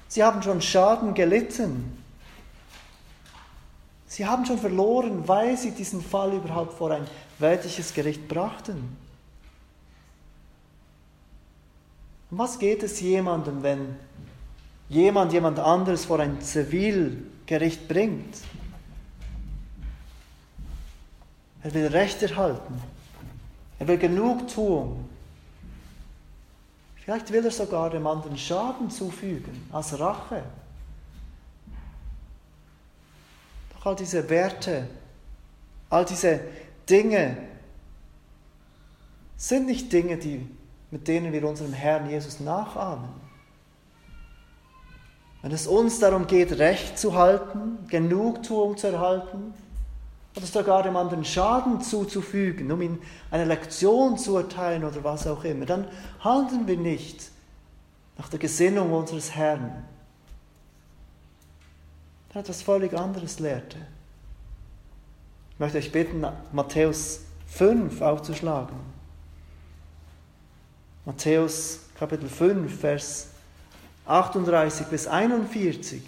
Sie 0.07 0.23
haben 0.23 0.43
schon 0.43 0.61
Schaden 0.61 1.15
gelitten. 1.15 1.97
Sie 4.05 4.27
haben 4.27 4.45
schon 4.45 4.59
verloren, 4.59 5.27
weil 5.27 5.57
sie 5.57 5.71
diesen 5.71 5.99
Fall 5.99 6.33
überhaupt 6.33 6.73
vor 6.73 6.91
ein 6.91 7.07
weltliches 7.39 7.91
Gericht 7.91 8.27
brachten. 8.27 8.95
Um 12.29 12.37
was 12.37 12.59
geht 12.59 12.83
es 12.83 13.01
jemandem, 13.01 13.63
wenn 13.63 13.95
jemand 14.89 15.33
jemand 15.33 15.57
anderes 15.57 16.05
vor 16.05 16.19
ein 16.19 16.39
Zivilgericht 16.39 17.87
bringt? 17.87 18.35
Er 21.65 21.73
will 21.73 21.87
Recht 21.87 22.21
erhalten. 22.21 22.79
Er 23.79 23.87
will 23.87 23.97
Genugtuung. 23.97 25.09
Vielleicht 26.97 27.31
will 27.31 27.43
er 27.43 27.49
sogar 27.49 27.89
dem 27.89 28.05
anderen 28.05 28.37
Schaden 28.37 28.91
zufügen, 28.91 29.67
als 29.71 29.99
Rache. 29.99 30.43
Doch 33.73 33.85
all 33.87 33.95
diese 33.95 34.29
Werte, 34.29 34.87
all 35.89 36.05
diese 36.05 36.39
Dinge 36.87 37.35
sind 39.35 39.65
nicht 39.65 39.91
Dinge, 39.91 40.17
die, 40.17 40.47
mit 40.91 41.07
denen 41.07 41.33
wir 41.33 41.47
unserem 41.47 41.73
Herrn 41.73 42.07
Jesus 42.07 42.39
nachahmen. 42.39 43.09
Wenn 45.41 45.51
es 45.51 45.65
uns 45.65 45.97
darum 45.97 46.27
geht, 46.27 46.59
Recht 46.59 46.99
zu 46.99 47.15
halten, 47.15 47.87
Genugtuung 47.87 48.77
zu 48.77 48.87
erhalten, 48.87 49.55
oder 50.35 50.45
sogar 50.45 50.83
dem 50.83 50.97
anderen 50.97 51.23
Schaden 51.23 51.81
zuzufügen, 51.81 52.71
um 52.71 52.81
ihm 52.81 52.99
eine 53.31 53.45
Lektion 53.45 54.17
zu 54.17 54.35
erteilen 54.35 54.83
oder 54.83 55.03
was 55.03 55.27
auch 55.27 55.43
immer, 55.43 55.65
dann 55.65 55.87
handeln 56.19 56.67
wir 56.67 56.77
nicht 56.77 57.29
nach 58.17 58.29
der 58.29 58.39
Gesinnung 58.39 58.91
unseres 58.91 59.31
Herrn, 59.33 59.85
der 62.33 62.41
etwas 62.41 62.61
völlig 62.61 62.93
anderes 62.93 63.39
lehrte. 63.39 63.77
Ich 65.51 65.59
möchte 65.59 65.77
euch 65.77 65.91
bitten, 65.91 66.25
Matthäus 66.51 67.21
5 67.47 68.01
aufzuschlagen. 68.01 68.75
Matthäus 71.05 71.79
Kapitel 71.97 72.27
5, 72.27 72.77
Vers 72.77 73.27
38 74.05 74.87
bis 74.87 75.07
41. 75.07 76.01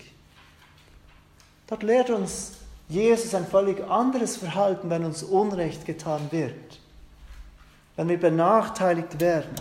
Dort 1.68 1.84
lehrt 1.84 2.10
uns 2.10 2.57
Jesus 2.90 3.36
ein 3.36 3.46
völlig 3.46 3.84
anderes 3.90 4.38
Verhalten, 4.38 4.90
wenn 4.90 5.04
uns 5.04 5.24
Unrecht 5.24 5.86
getan 5.86 6.28
wird, 6.32 6.80
wenn 7.98 8.08
wir 8.08 8.20
benachteiligt 8.20 9.20
werden. 9.20 9.56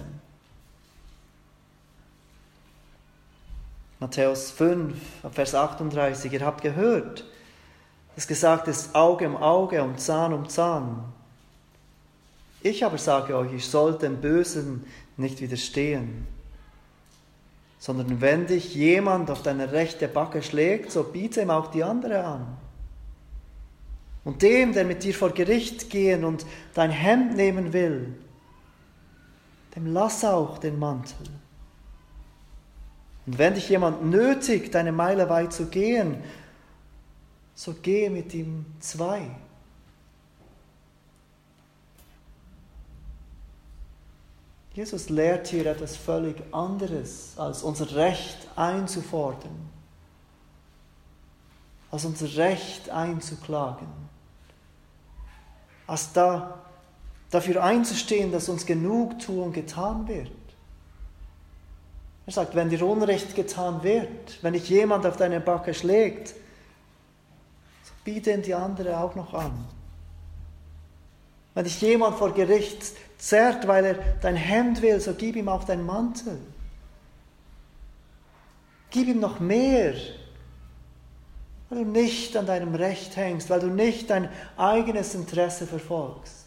Matthäus 3.99 4.51
5, 4.53 4.97
Vers 5.33 5.55
38, 5.55 6.33
ihr 6.33 6.45
habt 6.45 6.63
gehört, 6.63 7.25
dass 8.15 8.27
gesagt 8.27 8.69
ist 8.69 8.95
Auge 8.95 9.27
um 9.27 9.37
Auge 9.37 9.83
und 9.83 10.01
Zahn 10.01 10.33
um 10.33 10.49
Zahn. 10.49 11.05
Ich 12.63 12.85
aber 12.85 12.99
sage 12.99 13.37
euch, 13.37 13.53
ich 13.55 13.69
soll 13.69 13.99
dem 13.99 14.21
Bösen 14.21 14.85
nicht 15.17 15.41
widerstehen, 15.41 16.27
sondern 17.79 18.21
wenn 18.21 18.47
dich 18.47 18.75
jemand 18.75 19.31
auf 19.31 19.43
deine 19.43 19.73
rechte 19.73 20.09
Backe 20.09 20.43
schlägt, 20.43 20.93
so 20.93 21.03
biete 21.03 21.41
ihm 21.41 21.51
auch 21.51 21.69
die 21.71 21.83
andere 21.83 22.25
an. 22.25 22.66
Und 24.27 24.43
dem, 24.43 24.73
der 24.73 24.85
mit 24.85 25.05
dir 25.05 25.15
vor 25.15 25.31
Gericht 25.31 25.89
gehen 25.89 26.25
und 26.25 26.45
dein 26.75 26.91
Hemd 26.91 27.37
nehmen 27.37 27.73
will, 27.73 28.13
dem 29.77 29.87
lass 29.93 30.25
auch 30.25 30.59
den 30.59 30.81
Mantel. 30.81 31.29
Und 33.25 33.39
wenn 33.39 33.55
dich 33.55 33.69
jemand 33.69 34.05
nötigt, 34.05 34.75
eine 34.75 34.91
Meile 34.91 35.29
weit 35.29 35.53
zu 35.53 35.67
gehen, 35.67 36.25
so 37.55 37.73
gehe 37.75 38.11
mit 38.11 38.35
ihm 38.35 38.67
zwei. 38.81 39.31
Jesus 44.75 45.09
lehrt 45.09 45.47
hier 45.47 45.67
etwas 45.67 45.97
völlig 45.97 46.37
anderes, 46.53 47.39
als 47.39 47.63
unser 47.63 47.95
Recht 47.95 48.49
einzufordern, 48.57 49.71
als 51.93 52.05
unser 52.05 52.37
Recht 52.37 52.91
einzuklagen, 52.91 54.06
als 55.87 56.13
da, 56.13 56.63
dafür 57.31 57.63
einzustehen, 57.63 58.33
dass 58.33 58.49
uns 58.49 58.67
Genugtuung 58.67 59.53
getan 59.53 60.09
wird. 60.09 60.31
Er 62.27 62.33
sagt, 62.33 62.55
wenn 62.57 62.71
dir 62.71 62.85
Unrecht 62.85 63.37
getan 63.37 63.83
wird, 63.83 64.43
wenn 64.43 64.55
dich 64.55 64.69
jemand 64.69 65.07
auf 65.07 65.17
deine 65.17 65.41
Backe 65.41 65.75
schlägt, 65.75 66.29
so 66.29 67.93
biete 68.05 68.33
ihm 68.33 68.43
die 68.43 68.55
andere 68.55 68.99
auch 68.99 69.15
noch 69.15 69.33
an. 69.33 69.53
Wenn 71.55 71.65
dich 71.65 71.81
jemand 71.81 72.19
vor 72.19 72.35
Gericht 72.35 72.83
zerrt, 73.19 73.67
weil 73.67 73.85
er 73.85 73.95
dein 74.21 74.37
Hemd 74.37 74.83
will, 74.83 75.01
so 75.01 75.15
gib 75.15 75.37
ihm 75.37 75.49
auch 75.49 75.65
deinen 75.65 75.87
Mantel. 75.87 76.39
Gib 78.91 79.09
ihm 79.09 79.21
noch 79.21 79.41
mehr, 79.41 79.95
weil 81.69 81.85
du 81.85 81.91
nicht 81.91 82.37
an 82.37 82.47
deinem 82.47 82.75
Recht 82.75 83.17
hängst, 83.17 83.51
weil 83.51 83.61
du 83.61 83.69
nicht 83.69 84.11
dein 84.11 84.29
eigenes 84.57 85.15
Interesse 85.15 85.67
verfolgst, 85.67 86.47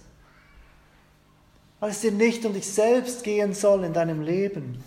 weil 1.80 1.91
es 1.91 2.01
dir 2.01 2.11
nicht 2.11 2.45
um 2.45 2.53
dich 2.53 2.67
selbst 2.67 3.24
gehen 3.24 3.53
soll 3.53 3.84
in 3.84 3.93
deinem 3.93 4.22
Leben. 4.22 4.84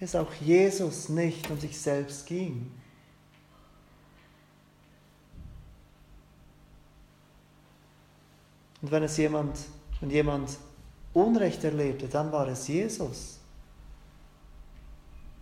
Es 0.00 0.16
auch 0.16 0.32
Jesus 0.40 1.08
nicht 1.10 1.50
um 1.50 1.60
sich 1.60 1.78
selbst 1.78 2.26
ging. 2.26 2.72
Und 8.80 8.90
wenn 8.90 9.02
es 9.02 9.16
jemand, 9.18 9.58
wenn 10.00 10.10
jemand 10.10 10.56
Unrecht 11.12 11.62
erlebte, 11.64 12.08
dann 12.08 12.32
war 12.32 12.48
es 12.48 12.66
Jesus. 12.68 13.39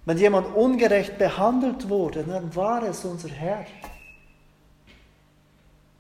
Wenn 0.09 0.17
jemand 0.17 0.57
ungerecht 0.57 1.19
behandelt 1.19 1.91
wurde, 1.91 2.25
dann 2.25 2.57
war 2.57 2.83
es 2.83 3.05
unser 3.05 3.29
Herr, 3.29 3.67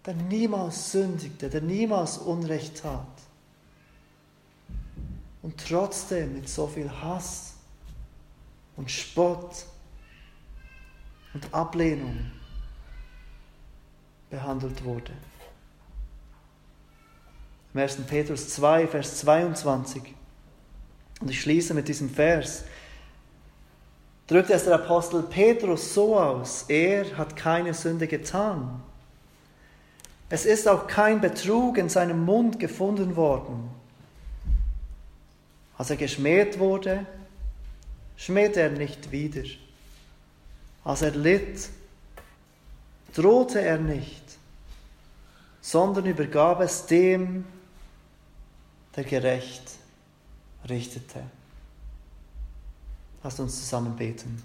der 0.07 0.15
niemals 0.15 0.93
sündigte, 0.93 1.51
der 1.51 1.61
niemals 1.61 2.17
Unrecht 2.17 2.81
tat. 2.81 3.05
Und 5.43 5.63
trotzdem 5.69 6.33
mit 6.33 6.49
so 6.49 6.67
viel 6.67 6.91
Hass 6.91 7.57
und 8.79 8.91
Spott 8.91 9.67
und 11.35 11.53
Ablehnung 11.53 12.31
behandelt 14.31 14.83
wurde. 14.85 15.13
Im 17.75 17.81
1. 17.81 18.07
Petrus 18.07 18.49
2, 18.55 18.87
Vers 18.87 19.19
22. 19.19 20.15
Und 21.21 21.31
ich 21.31 21.43
schließe 21.43 21.75
mit 21.75 21.89
diesem 21.89 22.09
Vers. 22.09 22.65
Drückt 24.29 24.51
es 24.51 24.64
der 24.64 24.74
Apostel 24.74 25.22
Petrus 25.22 25.95
so 25.95 26.18
aus, 26.18 26.66
er 26.68 27.16
hat 27.16 27.35
keine 27.35 27.72
Sünde 27.72 28.07
getan. 28.07 28.83
Es 30.29 30.45
ist 30.45 30.68
auch 30.68 30.87
kein 30.87 31.22
Betrug 31.22 31.79
in 31.79 31.89
seinem 31.89 32.26
Mund 32.26 32.61
gefunden 32.61 33.16
worden. 33.16 33.70
Als 35.79 35.89
er 35.89 35.97
geschmäht 35.97 36.59
wurde, 36.59 37.07
schmähte 38.18 38.61
er 38.61 38.70
nicht 38.70 39.11
wieder. 39.11 39.49
Als 40.85 41.01
er 41.01 41.12
litt, 41.12 41.70
drohte 43.14 43.62
er 43.62 43.79
nicht, 43.79 44.22
sondern 45.62 46.05
übergab 46.05 46.61
es 46.61 46.85
dem, 46.85 47.47
der 48.95 49.05
gerecht 49.05 49.70
richtete. 50.68 51.22
Lasst 53.29 53.41
uns 53.41 53.61
zusammen 53.61 53.95
beten. 53.95 54.43